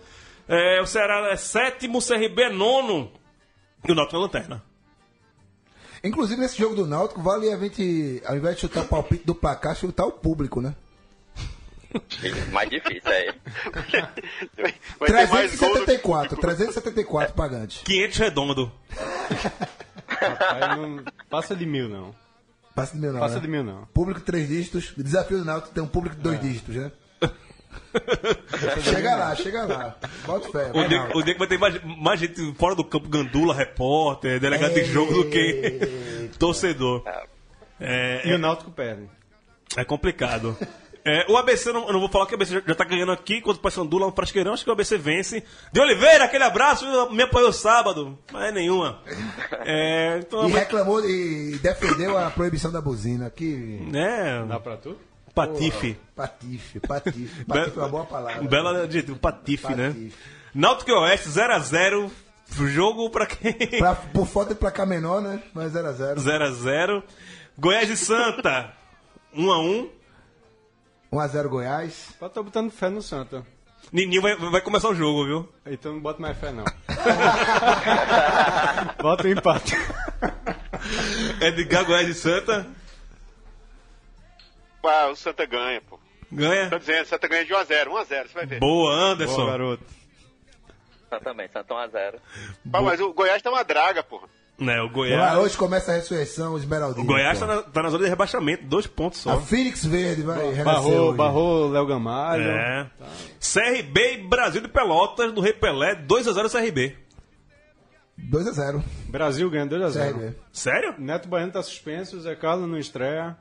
[0.47, 3.12] É, o Ceará é sétimo, o CRB é nono.
[3.88, 4.64] E o Náutico é lanterna.
[6.03, 9.36] Inclusive, nesse jogo do Náutico, vale a gente, ao invés de chutar o palpite do
[9.36, 10.76] placar, chutar o público, né?
[12.52, 13.34] Mais difícil é.
[15.00, 15.18] Vai
[15.48, 15.58] do que...
[15.58, 17.82] 374, 374 pagantes.
[17.84, 18.72] 500 redondo.
[20.08, 22.16] Rapaz, não passa de mil, não.
[22.76, 23.42] Passa de mil não, Passa né?
[23.42, 23.86] de mil, não.
[23.94, 24.94] Público três dígitos.
[24.96, 26.92] Desafio do Náutico tem um público de dois dígitos, né?
[28.84, 29.96] chega lá, chega lá.
[30.26, 30.72] Bota fé.
[30.74, 34.39] O dia, o dia que vai ter mais, mais gente fora do campo, gandula, repórter,
[34.39, 37.04] delegado de jogo do que torcedor.
[37.80, 39.10] É, E o Náutico perde.
[39.76, 40.58] é complicado.
[41.04, 43.12] É, o ABC, não, eu não vou falar que o ABC já, já tá ganhando
[43.12, 44.54] aqui contra o Paysandu lá no Frasqueirão.
[44.54, 45.43] Acho que o ABC vence.
[45.74, 48.18] De Oliveira, aquele abraço, me apoiou sábado.
[48.32, 49.02] Mas é nenhuma.
[49.66, 53.30] É, então, E reclamou e defendeu a proibição da buzina.
[53.30, 53.88] Que.
[53.93, 54.95] é, Dá pra tu?
[55.34, 55.97] patife.
[56.16, 57.45] Patife, patife.
[57.45, 58.41] Patife é uma boa palavra.
[58.41, 59.88] Um belo adjetivo, patife, né?
[59.89, 60.14] Patife.
[60.54, 62.12] Náutico e Oeste, 0x0.
[62.68, 63.54] Jogo pra quem?
[63.80, 65.41] Pra, por falta de placar menor, né?
[65.54, 66.16] Mas 0x0.
[66.18, 67.04] 0x0.
[67.58, 68.74] Goiás e Santa,
[69.36, 69.88] 1x1.
[71.12, 72.16] 1x0 Goiás.
[72.22, 73.45] Eu tô botando fé no Santa.
[73.91, 75.49] Nininho vai, vai começar o jogo, viu?
[75.66, 76.64] Então não bota mais fé, não.
[79.01, 79.76] Bota o empate.
[81.41, 82.68] Edgar Goiás e Santa.
[84.84, 85.99] Ah, o Santa ganha, pô.
[86.32, 86.70] Ganha.
[86.70, 88.59] Tô dizendo, Santa ganha de 1x0, 1x0, você vai ver.
[88.59, 89.36] Boa, Anderson.
[89.36, 89.84] Boa, garoto.
[91.09, 92.16] Santa também, Santa 1x0.
[92.72, 94.22] Pá, mas o Goiás tá uma draga, pô.
[94.62, 95.38] Né, o Goiás.
[95.39, 97.03] hoje começa a ressurreição, o Esmeraldinho.
[97.03, 99.32] O Goiás tá na, tá na zona de rebaixamento, dois pontos só.
[99.34, 102.43] A Phoenix Verde vai renascer Barrou, barrou Léo Gamalho.
[102.49, 102.88] É.
[103.39, 106.95] CRB e Brasil de Pelotas do Rei Pelé, 2x0 CRB.
[108.30, 108.84] 2x0.
[109.07, 109.93] Brasil ganha 2x0.
[110.14, 110.36] CRB.
[110.53, 110.95] Sério?
[110.99, 113.36] Neto Baiano tá suspenso, Zé Carlos não estreia.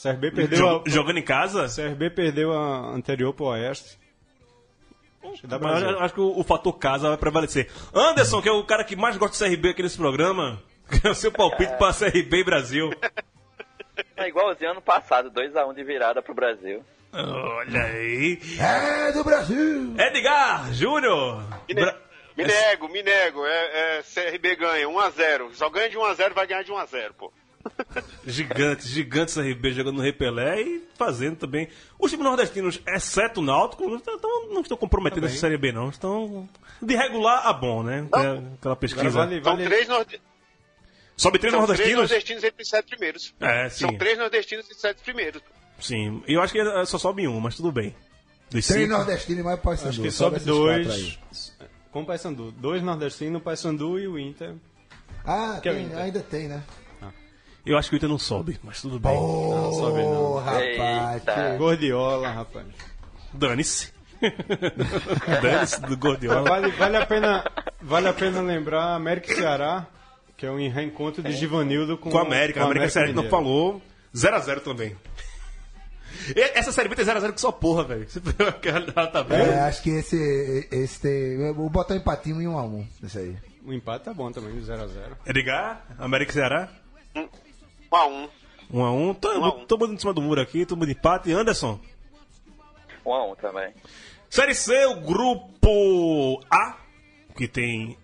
[0.00, 0.88] CRB perdeu Jo- a...
[0.90, 1.66] Jogando em casa?
[1.68, 3.98] CRB perdeu a anterior pro Oeste.
[5.22, 7.70] Eu acho que o, o fator casa vai prevalecer.
[7.94, 10.60] Anderson, que é o cara que mais gosta de CRB aqui nesse programa,
[10.90, 12.90] que é o seu palpite para CRB e Brasil.
[14.16, 16.84] É igualzinho ano passado, 2x1 de virada pro Brasil.
[17.12, 18.38] Olha aí.
[18.58, 19.94] É do Brasil!
[19.98, 21.42] Edgar Júnior.
[21.68, 21.98] Me, ne- Bra-
[22.36, 23.44] me nego, me nego.
[23.44, 25.52] É, é, CRB ganha 1x0.
[25.52, 27.30] Só ganha de 1x0, vai ganhar de 1x0, pô.
[28.26, 31.68] Gigante, gigante CRB jogando no Rei Pelé e fazendo também.
[31.98, 35.88] Os times nordestinos, exceto o Náutico, não estão, não estão comprometendo essa Série B, não.
[35.88, 36.48] Estão
[36.80, 38.06] de regular a bom, né?
[38.12, 39.10] Tem Aquela pesquisa.
[39.10, 39.64] vale, São vale...
[39.64, 40.20] três, norde...
[41.16, 42.10] Sobe três São três nordestinos?
[42.10, 43.34] nordestinos entre os sete primeiros.
[43.40, 43.86] É, sim.
[43.86, 45.42] São três nordestinos entre os sete primeiros.
[45.78, 46.22] Sim.
[46.26, 47.94] Eu acho que só sobe um, mas tudo bem.
[48.50, 49.88] Dos Três nordestinos e mais Paysandu.
[49.88, 51.18] Acho que Sobe sobe dois
[51.90, 52.52] com o Paysandu.
[52.52, 54.54] Dois nordestinos, o Paysandu e o Inter.
[55.24, 55.98] Ah, Que é o tem, Inter.
[55.98, 56.62] ainda tem, né?
[57.64, 59.12] Eu acho que o Inter não sobe, mas tudo bem.
[59.16, 60.34] Ô, sobe não.
[60.36, 61.22] rapaz.
[61.22, 62.66] Que- Gordiola, rapaz.
[63.32, 63.92] Dane-se.
[65.42, 66.42] Dane-se do Gordiola.
[66.48, 67.50] Vale, vale, a pena,
[67.80, 69.86] vale a pena lembrar América e Ceará.
[70.36, 72.60] Que é um reencontro de Givanildo com, Com a América.
[72.60, 73.30] a América, Série não Mineiro.
[73.30, 73.80] falou.
[74.14, 74.96] 0x0 também.
[76.36, 78.08] E Essa série B tem 0x0 com sua porra, velho.
[78.08, 79.44] Você viu aquela tabela?
[79.44, 81.12] É, acho que esse, esse tem.
[81.46, 83.36] Eu vou botar um empatinho em 1 a 1 Isso aí.
[83.64, 85.12] O empate tá bom também, 0x0.
[85.26, 86.68] Edgar, América e Ceará?
[87.92, 88.28] 1 a 1
[88.72, 89.16] 1x1.
[89.20, 91.32] Todo todo mundo em cima do muro aqui, todo mundo de empate.
[91.32, 91.78] Anderson?
[93.04, 93.72] 1 a 1 também.
[94.30, 96.76] Série C, o grupo A,
[97.36, 97.98] que tem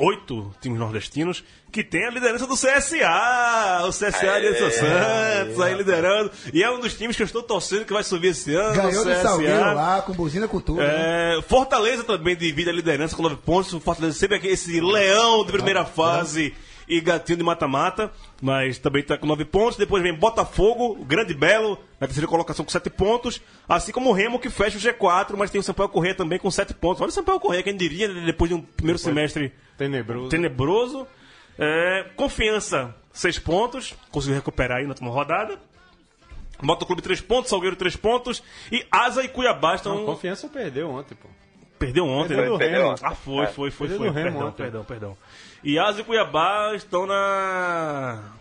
[0.00, 3.84] oito times nordestinos, que tem a liderança do CSA.
[3.84, 6.30] O CSA de São Santos aí liderando.
[6.52, 8.74] E é um dos times que eu estou torcendo que vai subir esse ano.
[8.74, 9.22] Ganhou CSA.
[9.22, 10.80] Salgueiro lá, com buzina com tudo.
[10.80, 11.38] né?
[11.38, 13.70] É, Fortaleza também divide a liderança com 9 pontos.
[13.82, 16.54] Fortaleza sempre aqui, esse leão de primeira fase
[16.88, 18.10] e gatinho de mata-mata,
[18.40, 19.76] mas também está com 9 pontos.
[19.76, 23.40] Depois vem Botafogo, o Grande Belo, na terceira colocação com 7 pontos.
[23.68, 26.50] Assim como o Remo, que fecha o G4, mas tem o Sampaio Corrêa também com
[26.50, 27.00] 7 pontos.
[27.00, 30.28] Olha o Sampaio Corrêa, quem diria, né, depois de um primeiro semestre Tenebroso.
[30.28, 31.06] tenebroso.
[31.58, 35.58] É, confiança, 6 pontos, conseguiu recuperar aí na última rodada.
[36.62, 38.42] Motoclube 3 pontos, Salgueiro 3 pontos.
[38.72, 39.94] E Asa e Cuiabá estão.
[39.94, 41.28] Não, confiança perdeu ontem, pô.
[41.78, 42.66] Perdeu ontem, Perdeu né?
[42.66, 42.94] Remo.
[43.00, 43.46] Ah, foi, É.
[43.46, 44.22] foi, foi, Perdeu foi.
[44.22, 45.16] Perdão, perdão, perdão.
[45.62, 48.32] E Asa e Cuiabá estão na.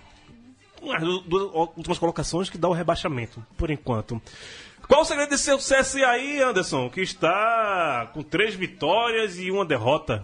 [0.83, 4.21] nas du- duas últimas colocações que dá o rebaixamento, por enquanto.
[4.87, 6.89] Qual o segredo desse CSA aí, Anderson?
[6.89, 10.23] Que está com três vitórias e uma derrota.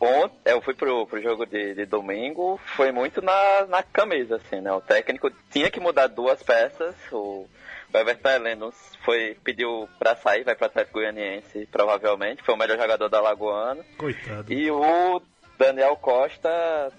[0.00, 4.60] Ontem, eu fui pro, pro jogo de, de domingo, foi muito na, na camisa, assim,
[4.60, 4.72] né?
[4.72, 7.46] O técnico tinha que mudar duas peças, o,
[7.92, 8.72] o Everton Heleno
[9.04, 13.84] foi, pediu pra sair, vai pro Atlético Goianiense, provavelmente, foi o melhor jogador da Lagoana.
[13.96, 14.52] Coitado.
[14.52, 15.20] E o
[15.58, 16.92] Daniel Costa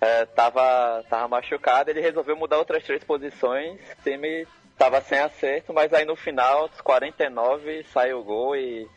[0.00, 5.74] é, tava, tava machucado, ele resolveu mudar outras três posições, o time tava sem acerto,
[5.74, 8.88] mas aí no final, dos 49, saiu o gol e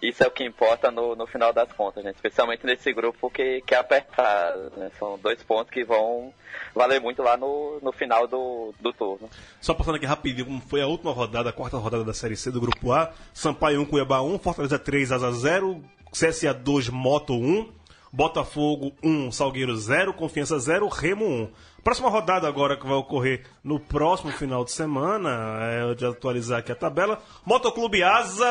[0.00, 2.12] isso é o que importa no, no final das contas, né?
[2.12, 4.90] Especialmente nesse grupo que, que é apertado, né?
[4.98, 6.32] São dois pontos que vão
[6.74, 9.28] valer muito lá no, no final do, do turno.
[9.60, 12.50] Só passando aqui rapidinho, como foi a última rodada, a quarta rodada da Série C
[12.50, 13.12] do Grupo A.
[13.34, 15.82] Sampaio 1, Cuiabá 1, Fortaleza 3, Asa 0,
[16.12, 17.77] CSA 2, Moto 1,
[18.12, 21.50] Botafogo 1, Salgueiro 0, Confiança 0, Remo 1.
[21.84, 26.72] Próxima rodada agora que vai ocorrer no próximo final de semana, é de atualizar aqui
[26.72, 27.22] a tabela.
[27.46, 28.46] Motoclube Asa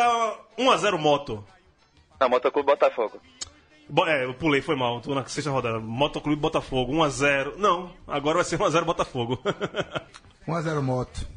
[0.58, 1.44] 1x0 Moto.
[2.20, 3.20] Não, Motoclube Botafogo.
[3.90, 5.00] Bo- É, eu pulei, foi mal.
[5.02, 5.80] Tô na sexta rodada.
[5.80, 7.56] Motoclube Botafogo 1x0.
[7.58, 9.40] Não, agora vai ser 1x0 Botafogo.
[10.48, 11.28] 1x0 moto.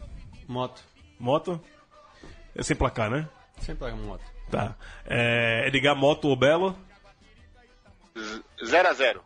[0.49, 0.83] Moto.
[1.19, 1.61] Moto?
[2.55, 3.29] É sem placar, né?
[3.61, 4.23] Sempre é moto.
[4.51, 4.75] Tá.
[5.07, 6.75] É, Edgar Moto ou Belo?
[8.65, 9.25] 0 a 0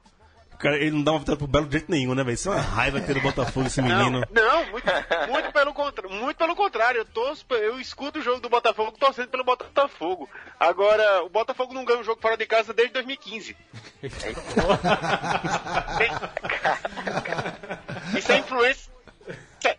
[0.59, 2.35] Cara, ele não dá uma vitória pro Belo de jeito nenhum, né, velho?
[2.35, 4.25] Isso é uma raiva ter o Botafogo, esse Não, menino.
[4.31, 4.87] não muito,
[5.29, 6.99] muito, pelo contra, muito pelo contrário.
[6.99, 10.29] Eu, torço, eu escuto o jogo do Botafogo torcendo pelo Botafogo.
[10.59, 13.57] Agora, o Botafogo não ganha um jogo fora de casa desde 2015.
[18.17, 18.93] isso é influência.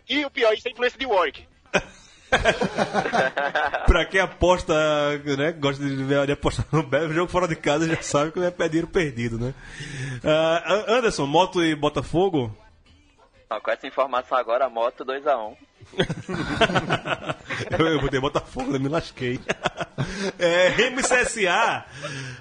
[0.08, 1.48] E o pior, isso é influência de Warwick.
[3.86, 4.74] Pra quem aposta,
[5.36, 8.40] né, gosta de, ver- de apostar no Belo, jogo fora de casa já sabe que
[8.40, 9.54] perder dinheiro perdido, né?
[10.24, 12.56] Ah, Anderson, Moto e Botafogo?
[13.48, 15.56] Não, com essa informação agora, moto 2x1.
[17.78, 18.78] eu, eu botei Botafogo, né?
[18.78, 19.38] me lasquei.
[20.38, 21.84] É, Remo e CSA.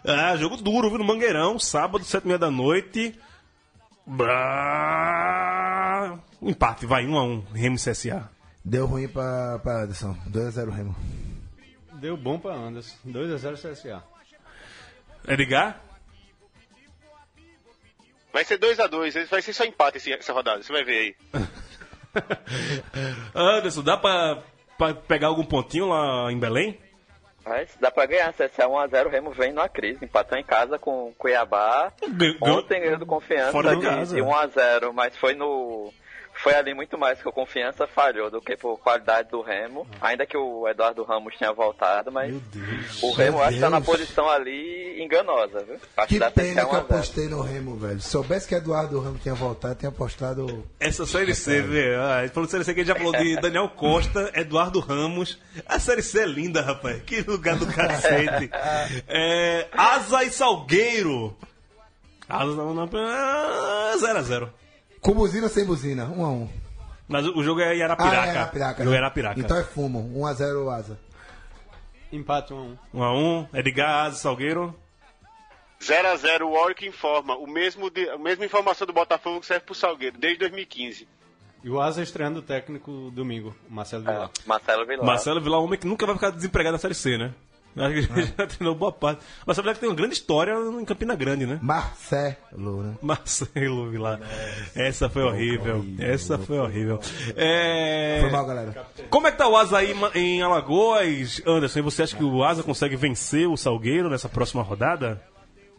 [0.06, 0.98] Ah, jogo duro, viu?
[1.00, 3.18] No Mangueirão, sábado, sete e meia da noite.
[4.86, 6.18] Bah...
[6.42, 8.30] Um empate, vai, um a um, Remo e CSA.
[8.66, 10.16] Deu ruim pra, pra Anderson.
[10.30, 10.96] 2x0 Remo.
[11.94, 12.96] Deu bom pra Anderson.
[13.06, 14.04] 2x0 CSA.
[15.28, 15.80] Edgar?
[18.34, 21.16] Vai ser 2 a 2 vai ser só empate essa rodada, você vai ver aí.
[23.34, 24.44] Anderson, dá pra,
[24.78, 26.78] pra pegar algum pontinho lá em Belém?
[27.46, 30.04] Mas dá pra ganhar, CSA 1x0, o Remo vem numa crise.
[30.04, 31.94] Empatou em casa com o Cuiabá.
[32.02, 34.16] Ganhou- ganhou Ontem ganhou do Confiança fora de de, casa.
[34.16, 35.94] de 1x0, mas foi no.
[36.44, 39.88] Foi ali muito mais que o Confiança falhou do que por qualidade do Remo.
[40.02, 43.02] Ainda que o Eduardo Ramos tenha voltado, mas Meu Deus.
[43.04, 45.78] o Remo acho que tá na posição ali enganosa, viu?
[45.98, 46.78] Acho Que pena que eu 1 a 0.
[46.78, 48.00] apostei no Remo, velho.
[48.02, 50.64] Se soubesse que Eduardo Ramos tinha voltado, tinha apostado.
[50.80, 52.02] Essa série C, velho.
[52.02, 55.40] Ah, ele falou de série C que ele já falou de Daniel Costa, Eduardo Ramos.
[55.66, 57.02] A série C é linda, rapaz.
[57.04, 58.50] Que lugar do cacete.
[59.08, 61.36] É, Asa e Salgueiro.
[62.28, 64.50] Asa não, não, 0x0.
[65.06, 66.08] Com buzina ou sem buzina?
[66.08, 66.50] 1x1.
[67.08, 68.22] Mas o o jogo é em Arapiraca.
[68.22, 68.82] Ah, é Arapiraca.
[68.82, 68.98] O jogo é?
[68.98, 69.40] Arapiraca.
[69.40, 70.12] Então é fumo.
[70.16, 71.00] 1x0 Asa.
[72.12, 72.78] Empate 1x1.
[72.92, 73.48] 1x1.
[73.54, 74.74] Edgar, Asa Salgueiro.
[75.84, 77.38] 0 a 0 o Warwick informa.
[77.38, 81.08] O mesmo de, a mesma informação do Botafogo que serve pro Salgueiro, desde 2015.
[81.64, 84.30] E o Asa estreando o técnico domingo, o Marcelo Vilar.
[84.44, 85.06] É, Marcelo Vilar.
[85.06, 87.32] Marcelo Vilar, homem que nunca vai ficar desempregado na série C, né?
[87.78, 89.22] Acho que ele já treinou boa parte.
[89.46, 91.60] Mas sabe que tem uma grande história em Campina Grande, né?
[91.62, 92.94] Marcelo, né?
[93.02, 94.20] Marcelo Vilar.
[94.74, 95.86] Essa foi horrível.
[96.00, 97.00] Essa foi horrível.
[97.36, 98.20] É...
[98.22, 98.88] Foi mal, galera.
[99.10, 101.80] Como é que tá o Asa aí em Alagoas, Anderson?
[101.80, 105.22] E você acha que o Asa consegue vencer o Salgueiro nessa próxima rodada?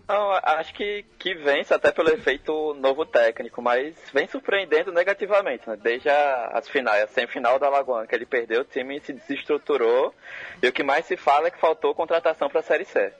[0.08, 5.76] Não, acho que, que vence até pelo efeito novo técnico, mas vem surpreendendo negativamente, né?
[5.76, 10.14] Desde as finais, a semifinal da Alagoana, que ele perdeu, o time se desestruturou
[10.62, 13.12] e o que mais se fala é que faltou contratação para a Série C.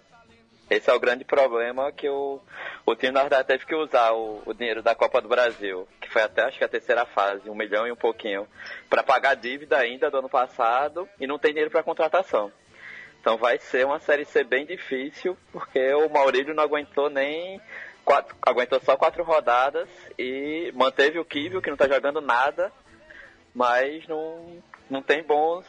[0.71, 2.41] Esse é o grande problema que o,
[2.85, 6.09] o time, na verdade, teve que usar o, o dinheiro da Copa do Brasil, que
[6.09, 8.47] foi até acho que a terceira fase, um milhão e um pouquinho,
[8.89, 12.53] para pagar a dívida ainda do ano passado e não tem dinheiro para contratação.
[13.27, 17.61] Então vai ser uma série C bem difícil, porque o Maurílio não aguentou nem
[18.05, 22.71] quatro, aguentou só quatro rodadas e manteve o Kivio, que não tá jogando nada,
[23.53, 25.67] mas não, não tem bons,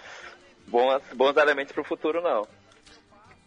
[0.68, 2.48] bons, bons elementos pro futuro não.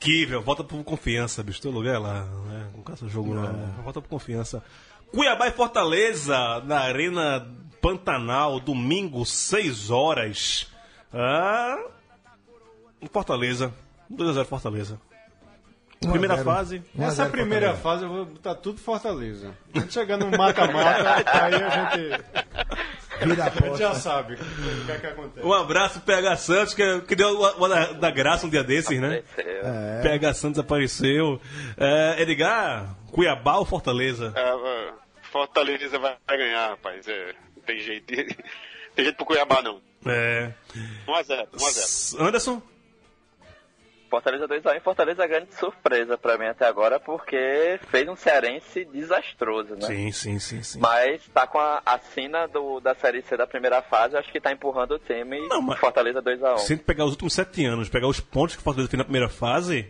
[0.01, 1.63] Kível, volta por confiança, bicho.
[1.63, 2.69] Teu lugar é lá, né?
[2.75, 3.53] Não caça jogo lá.
[3.85, 4.61] Volta por confiança.
[5.13, 7.49] Cuiabá e Fortaleza, na Arena
[7.81, 10.69] Pantanal, domingo, 6 horas.
[11.15, 11.79] Ah.
[13.13, 13.73] Fortaleza.
[14.11, 15.01] 2x0 Fortaleza.
[16.01, 16.83] Primeira fase.
[16.99, 19.55] Essa primeira fase eu vou botar tudo Fortaleza.
[19.73, 22.25] Quando chegar no mata-mata, aí a gente,
[23.27, 25.47] Vira a a gente já sabe o que é que acontece.
[25.47, 28.99] Um abraço, PH Santos, que, que deu uma, uma da, da graça um dia desses,
[28.99, 29.23] né?
[29.37, 30.01] É.
[30.03, 31.41] PH Santos apareceu.
[31.77, 34.33] É, Edgar, Cuiabá ou Fortaleza?
[34.35, 34.93] É,
[35.31, 37.07] Fortaleza vai vai ganhar, rapaz.
[37.07, 38.07] É, não tem jeito.
[38.97, 39.81] tem jeito pro Cuiabá, não.
[40.07, 40.51] É.
[41.07, 42.21] 1x0, 1x0.
[42.27, 42.63] Anderson?
[44.11, 48.85] Fortaleza 2x1 e Fortaleza é grande surpresa pra mim até agora, porque fez um cearense
[48.87, 49.87] desastroso, né?
[49.87, 50.81] Sim, sim, sim, sim.
[50.81, 54.41] Mas tá com a, a sina do, da Série C da primeira fase, acho que
[54.41, 56.59] tá empurrando o time Não, mas- Fortaleza 2x1.
[56.59, 59.29] Se pegar os últimos sete anos, pegar os pontos que o Fortaleza fez na primeira
[59.29, 59.89] fase,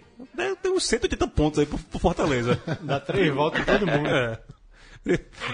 [0.63, 2.61] ter uns 180 pontos aí pro, pro Fortaleza.
[2.83, 4.09] Dá três voltas em todo mundo.
[4.09, 4.39] É.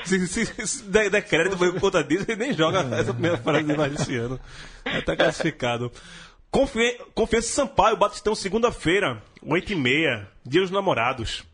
[0.05, 3.63] Se, se, se der, der crédito por conta disso, ele nem joga essa primeira fase
[3.77, 4.41] mais desse ano.
[4.85, 5.93] Já tá classificado.
[6.51, 11.45] Confi- Confiança em Sampaio, Batistão, segunda-feira, 8h30, Dia dos Namorados.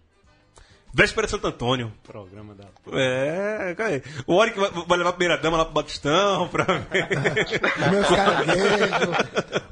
[0.94, 1.90] Véspera de Santo Antônio.
[2.02, 2.64] Programa da.
[2.92, 7.08] É, cara, o Oric vai, vai levar a primeira dama lá pro Batistão pra ver.
[7.90, 9.16] Meus caranguejos,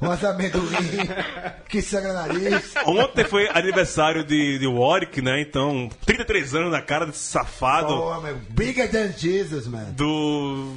[0.01, 1.07] umas amendoim,
[1.69, 2.73] que sangra nariz.
[2.87, 5.39] Ontem foi aniversário de, de Warwick, né?
[5.41, 7.93] Então, 33 anos na cara desse safado.
[7.93, 9.91] Oh, man, bigger than Jesus, man.
[9.91, 10.73] Do.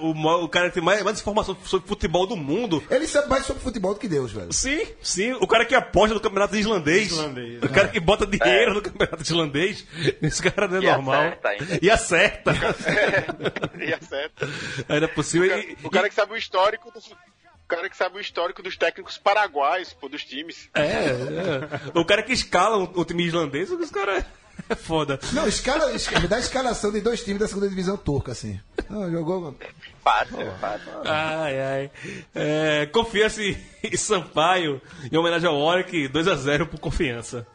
[0.00, 2.82] O, ma- o cara que tem mais, mais informação sobre futebol do mundo.
[2.90, 4.52] Ele sabe mais sobre futebol do que Deus, velho.
[4.52, 5.32] Sim, sim.
[5.34, 7.10] O cara que aposta no campeonato islandês.
[7.12, 9.86] Islandês, o cara que bota dinheiro no campeonato islandês.
[10.22, 11.14] Esse cara não é E normal.
[11.22, 11.78] acerta ainda.
[11.82, 12.52] E acerta.
[13.80, 14.48] e acerta.
[14.88, 15.58] Ainda é possível.
[15.58, 18.76] E- O cara que sabe o histórico do, o cara que sabe o histórico dos
[18.76, 20.68] técnicos paraguaios, pô, dos times.
[20.74, 21.98] É, é.
[21.98, 24.24] O cara que escala o, o time islandês, os caras
[24.68, 25.18] é foda.
[25.32, 28.60] Não, escala, escala, me dá a escalação de dois times da segunda divisão turca, assim.
[28.88, 29.54] Não, jogou.
[30.02, 30.92] Fácil, fácil.
[31.04, 31.90] Ai, ai.
[32.34, 34.80] É, confiança em, em Sampaio,
[35.10, 37.46] em homenagem ao Warwick, 2x0 por confiança.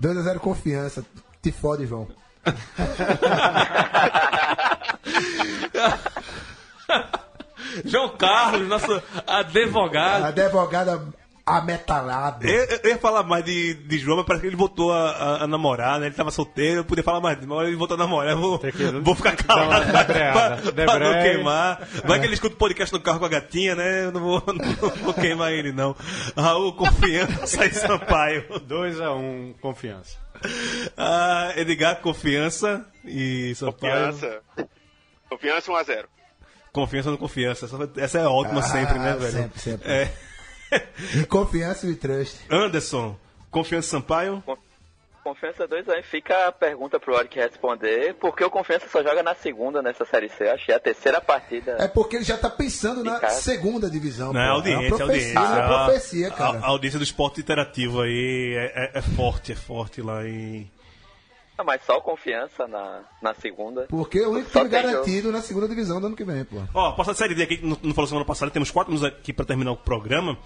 [0.00, 1.04] 2x0 confiança.
[1.42, 2.08] Te fode, João.
[7.84, 10.24] João Carlos, nosso advogado.
[10.24, 11.02] Advogada
[11.44, 12.46] ametalada.
[12.48, 15.44] Eu, eu ia falar mais de, de João, mas parece que ele voltou a, a-
[15.44, 16.06] a namorar, né?
[16.06, 18.58] Ele tava solteiro, eu podia falar mais, mas agora ele voltou a namorar, eu vou,
[18.58, 18.70] que
[19.02, 20.72] vou ficar calado pra, debreada.
[20.72, 21.88] pra- pra não queimar.
[22.04, 24.04] Vai que ele escuta o podcast no carro com a gatinha, né?
[24.04, 25.96] Eu não vou, não vou queimar ele, não.
[26.36, 28.44] Raul, confiança em Sampaio.
[28.68, 30.18] 2x1, confiança.
[30.96, 34.12] Ah, Edgar, confiança e Sampaio.
[34.12, 34.40] Confiança.
[35.28, 36.04] Confiança 1x0.
[36.72, 37.68] Confiança no confiança.
[37.96, 39.32] Essa, é ótima sempre, né, Ah, velho?
[39.32, 39.90] sempre, sempre.
[39.92, 40.12] É.
[41.28, 42.38] Confiança e trust.
[42.50, 43.16] Anderson,
[43.50, 44.42] confiança em Sampaio?
[45.22, 46.02] Confiança 2x1.
[46.02, 50.28] Fica a pergunta pro Oric responder, porque o Confiança só joga na segunda nessa Série
[50.28, 50.48] C.
[50.48, 51.76] Acho que é a terceira partida.
[51.78, 53.40] É porque ele já tá pensando na casa.
[53.40, 54.32] segunda divisão.
[54.32, 54.46] Não, pô.
[54.46, 55.38] é audiência, é audiência.
[55.38, 56.58] é uma profecia, cara.
[56.58, 60.68] A, a audiência do esporte interativo aí é, é- é forte, é forte lá em.
[61.62, 63.86] Ah, Mas só Confiança na, na segunda.
[63.88, 66.56] Porque é o único time garantido na segunda divisão do ano que vem, pô.
[66.74, 69.16] Ó, passar a série D aqui, que não, não falou semana passada, temos quatro minutos
[69.16, 70.36] aqui pra terminar o programa.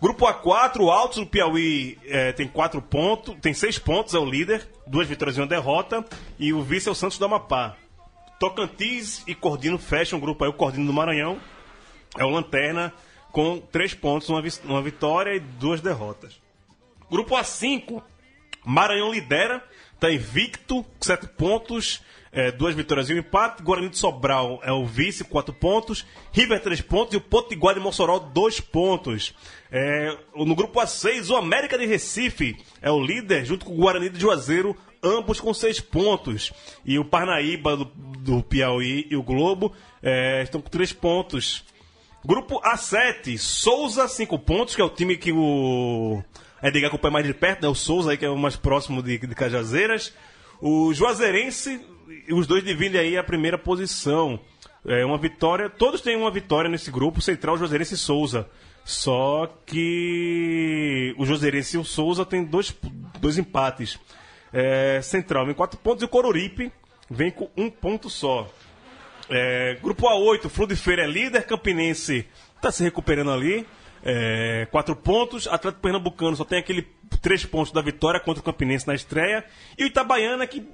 [0.00, 4.24] Grupo A4, o Altos do Piauí é, tem quatro pontos, tem seis pontos, é o
[4.24, 6.04] líder, duas vitórias e uma derrota,
[6.38, 7.76] e o vice é o Santos do Amapá.
[8.38, 11.38] Tocantins e Cordino fecham o grupo aí, o Cordino do Maranhão
[12.16, 12.92] é o Lanterna,
[13.32, 16.40] com três pontos, uma, uma vitória e duas derrotas.
[17.10, 18.00] Grupo A5,
[18.64, 19.64] Maranhão lidera,
[19.98, 22.00] tá invicto, com 7 pontos,
[22.32, 23.62] é, duas vitórias e um empate.
[23.62, 26.04] Guarani de Sobral é o vice, 4 pontos.
[26.32, 27.14] River, 3 pontos.
[27.14, 29.34] E o Potiguar de Mossoró, 2 pontos.
[29.70, 34.08] É, no grupo A6, o América de Recife é o líder, junto com o Guarani
[34.08, 36.52] de Juazeiro, ambos com 6 pontos.
[36.84, 39.72] E o Parnaíba do, do Piauí e o Globo
[40.02, 41.64] é, estão com 3 pontos.
[42.24, 46.22] Grupo A7, Souza, 5 pontos, que é o time que o
[46.62, 47.68] Edgar acompanha mais de perto, né?
[47.68, 50.12] O Souza aí, que é o mais próximo de, de Cajazeiras.
[50.60, 51.80] O Juazeirense,
[52.30, 54.40] os dois dividem aí a primeira posição.
[54.84, 58.48] É uma vitória, todos têm uma vitória nesse grupo, Central, Juazeirense e Souza.
[58.84, 62.74] Só que o Juazeirense e o Souza têm dois,
[63.20, 63.98] dois empates.
[64.52, 66.72] É, Central vem quatro pontos e o Coruripe
[67.10, 68.50] vem com um ponto só.
[69.28, 73.66] É, grupo A8, Flu de Feira é líder, Campinense está se recuperando ali.
[74.02, 76.86] É, quatro pontos, Atlético Pernambucano só tem aquele
[77.20, 79.44] três pontos da vitória contra o Campinense na estreia.
[79.76, 80.66] E o Itabaiana, que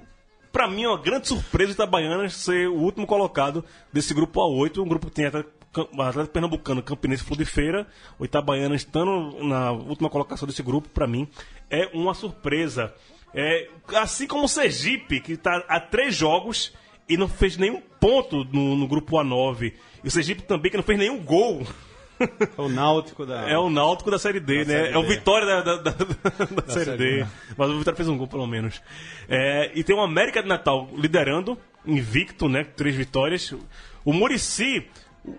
[0.51, 4.81] para mim é uma grande surpresa o Itabaiana ser o último colocado desse grupo A8,
[4.81, 5.53] um grupo que tem Atlético,
[6.31, 7.85] Pernambucano, Campinense e Feira.
[8.17, 11.27] O Itabaiana estando na última colocação desse grupo, para mim,
[11.69, 12.93] é uma surpresa.
[13.33, 16.73] É, assim como o Sergipe, que está a três jogos
[17.07, 19.73] e não fez nenhum ponto no, no grupo A9.
[20.03, 21.67] E o Sergipe também, que não fez nenhum gol.
[22.19, 23.49] É o Náutico da.
[23.49, 24.79] É o Náutico da Série D, Da né?
[24.85, 25.03] Série é o.
[25.03, 27.25] Vitória da, da, da- da Série Série D.
[27.57, 28.81] Mas o Vitória fez um gol, pelo menos.
[29.27, 32.63] É, e tem o América de Natal liderando, invicto, né?
[32.63, 33.53] Três vitórias.
[34.03, 34.87] O Murici,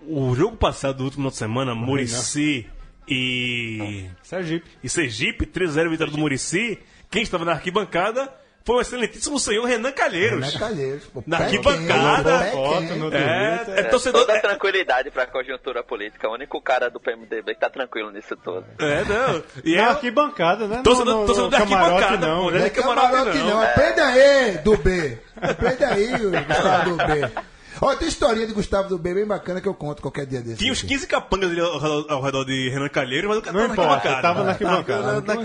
[0.07, 2.67] o jogo passado do último final de semana, Murici
[3.07, 4.05] e.
[4.21, 4.67] Sergipe.
[4.83, 6.77] E Sergipe, 3x0 vitória do Murici.
[7.09, 8.31] Quem estava na arquibancada
[8.67, 10.45] foi o excelentíssimo senhor Renan Calheiros.
[10.45, 12.31] Renan Calheiros, pô, Na arquibancada.
[12.43, 13.79] É, Twitter.
[13.79, 14.21] é torcedor.
[14.21, 16.27] Toda É, tranquilidade pra conjuntura política.
[16.27, 18.65] O único cara do PMDB que tá tranquilo nisso tudo.
[18.77, 19.43] é, não.
[19.63, 20.81] E é, Na arquibancada, né?
[20.83, 22.43] torcedor, No- no- torcedor no da arquibancada, não.
[22.43, 22.65] pô, Não né?
[22.65, 23.61] é camarote não.
[23.63, 25.17] Aprenda aí, do B.
[25.41, 26.07] Aprenda aí,
[26.47, 27.29] Gustavo do B.
[27.81, 30.57] Ó, tem historinha de Gustavo do B bem bacana que eu conto qualquer dia desse.
[30.57, 30.87] Tinha uns aqui.
[30.89, 33.83] 15 capangas ali ao, redor- ao redor de Renan Calheiros, mas o cara Não tava
[33.83, 35.21] importa, na tava na arquibancada.
[35.21, 35.35] Tá.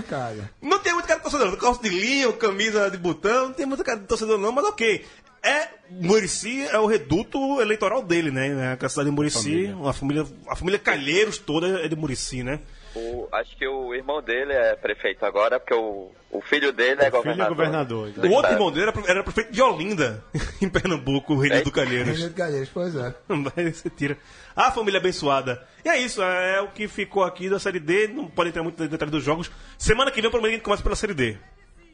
[0.61, 3.83] Não tem muito cara de torcedor, calça de linho, camisa de botão, não tem muito
[3.83, 5.05] cara de torcedor não, mas ok.
[5.45, 8.77] É, Murici é o reduto eleitoral dele, né?
[8.81, 12.61] A cidade de Murici, a família, a família Calheiros toda é de Murici, né?
[12.95, 17.05] O- acho que o irmão dele é prefeito agora, porque o, o filho dele é
[17.05, 17.55] filho é governador.
[17.55, 20.23] governador, do O outro irmão dele era, era prefeito de Olinda,
[20.61, 21.61] em Pernambuco, o Reino É?
[21.61, 22.17] do Calheiros.
[22.19, 23.13] Renan Calheiros, pois é.
[23.27, 24.17] Mas você tira.
[24.55, 25.61] A família abençoada.
[25.83, 28.07] E é isso, é o que ficou aqui da Série D.
[28.07, 29.49] Não pode entrar muito no detalhe dos jogos.
[29.77, 31.37] Semana que vem, provavelmente, a gente começa pela Série D.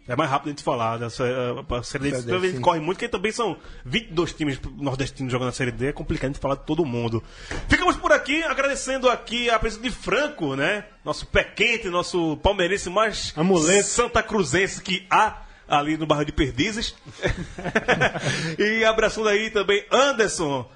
[0.08, 0.98] É mais rápido a gente falar.
[0.98, 2.62] Dessa, a Série D, Série D, talvez sim.
[2.62, 5.88] corre muito, porque também são 22 times nordestinos jogando na Série D.
[5.88, 7.24] É complicado a gente falar de todo mundo.
[7.68, 10.86] Ficamos por aqui, agradecendo aqui a presença de Franco, né?
[11.06, 13.88] Nosso pé quente, nosso palmeirense mais Amuleto.
[13.88, 16.96] santa cruzense que há ali no bairro de Perdizes.
[18.58, 20.68] e abraçando aí também Anderson.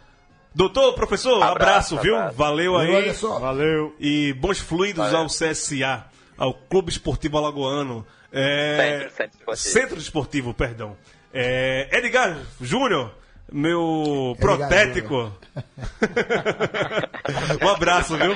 [0.55, 2.15] Doutor, professor, abraço, Abraço, viu?
[2.15, 2.38] abraço.
[2.38, 2.95] Valeu aí.
[2.95, 3.39] Olha só.
[3.39, 3.95] Valeu.
[3.99, 6.05] E bons fluidos ao CSA,
[6.38, 8.05] ao Clube Esportivo Alagoano.
[8.34, 8.77] É...
[8.77, 9.73] Centro, Centro Esportivo.
[9.73, 10.97] Centro Esportivo, perdão.
[11.34, 11.88] É...
[11.91, 13.11] Edgar Júnior,
[13.51, 15.31] meu Edgar protético.
[17.63, 18.36] um abraço, viu?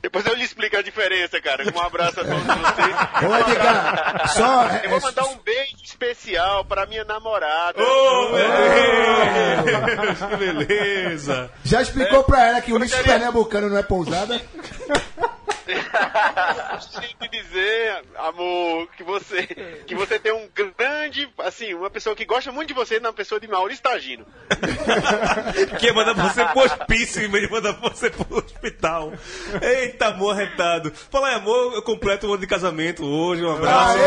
[0.00, 1.64] Depois eu lhe explico a diferença, cara.
[1.74, 3.30] Um abraço a todos vocês.
[3.30, 4.68] Ô, Edgar, só.
[4.68, 7.80] é- Eu vou é- mandar um beijo especial pra minha namorada.
[7.82, 10.26] Ô, beleza!
[10.28, 11.50] que beleza!
[11.64, 14.40] Já explicou pra ela que o lixo gostaria- pernambucano não é pousada?
[16.72, 19.46] Gostaria de dizer, amor, que você,
[19.86, 23.40] que você tem um grande, assim, uma pessoa que gosta muito de você na pessoa
[23.40, 24.24] de Maurício Tagino.
[25.78, 29.12] que ia mandar você pro hospício em vez de mandar você pro hospital.
[29.60, 30.92] Eita, amor arretado.
[31.10, 33.44] Fala amor, eu completo o ano de casamento hoje.
[33.44, 33.98] Um abraço.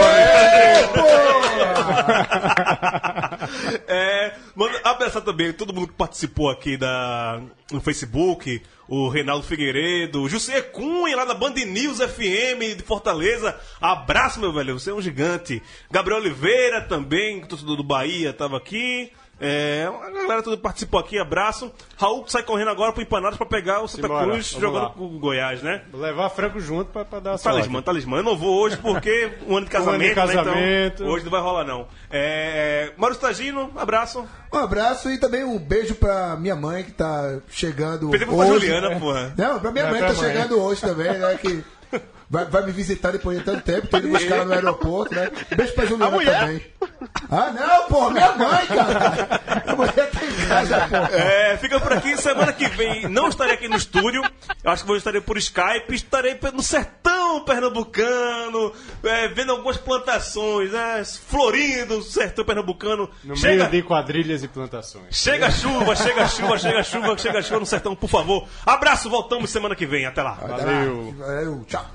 [3.87, 10.21] É, manda abraçar também todo mundo que participou aqui da, no Facebook, o Reinaldo Figueiredo,
[10.21, 13.59] o José Cunha lá da Band News FM de Fortaleza.
[13.81, 15.61] Abraço, meu velho, você é um gigante.
[15.89, 19.11] Gabriel Oliveira também, torcedor do Bahia, tava aqui.
[19.37, 21.69] É, a galera toda participou aqui, abraço.
[21.97, 24.89] Raul sai correndo agora pro Empanadas pra pegar o Santa Simbora, Cruz jogando lá.
[24.91, 25.81] com o Goiás, né?
[25.91, 27.57] Vou levar Franco junto pra, pra dar a sorte.
[27.57, 28.17] Talismã, talismã.
[28.19, 30.55] Eu não vou hoje porque um ano de Um ano casamento, de casamento.
[30.55, 30.85] né?
[30.87, 31.85] Então, hoje não vai rolar, não.
[32.09, 34.25] É, Maurício Tagino, abraço.
[34.53, 38.09] Um abraço e também um beijo pra minha mãe que tá chegando.
[38.11, 38.37] Pensei hoje.
[38.37, 39.33] pra Juliana, porra.
[39.37, 40.31] Não, pra minha Não, mãe pra que tá mãe.
[40.31, 41.37] chegando hoje também, né?
[41.41, 41.61] Que
[42.29, 45.29] vai, vai me visitar depois de tanto tempo, tô indo buscar no aeroporto, né?
[45.55, 46.39] Beijo pra Juliana A mulher?
[46.39, 46.61] também.
[47.29, 49.41] Ah, não, pô, minha mãe, cara.
[49.67, 51.15] A mulher tá em casa, pô.
[51.15, 52.15] É, fica por aqui.
[52.17, 54.23] Semana que vem não estarei aqui no estúdio.
[54.63, 55.93] Eu acho que vou estarei por Skype.
[55.93, 58.71] Estarei no sertão sertão pernambucano,
[59.03, 61.03] é, vendo algumas plantações, né?
[61.27, 63.09] Florindo o sertão pernambucano.
[63.23, 65.15] No Chega, meio de quadrilhas e plantações.
[65.15, 68.47] chega chuva, chega chuva, chega chuva, chega chuva no sertão, por favor.
[68.65, 70.05] Abraço, voltamos semana que vem.
[70.05, 70.33] Até lá.
[70.33, 71.13] Valeu.
[71.17, 71.85] Valeu, tchau.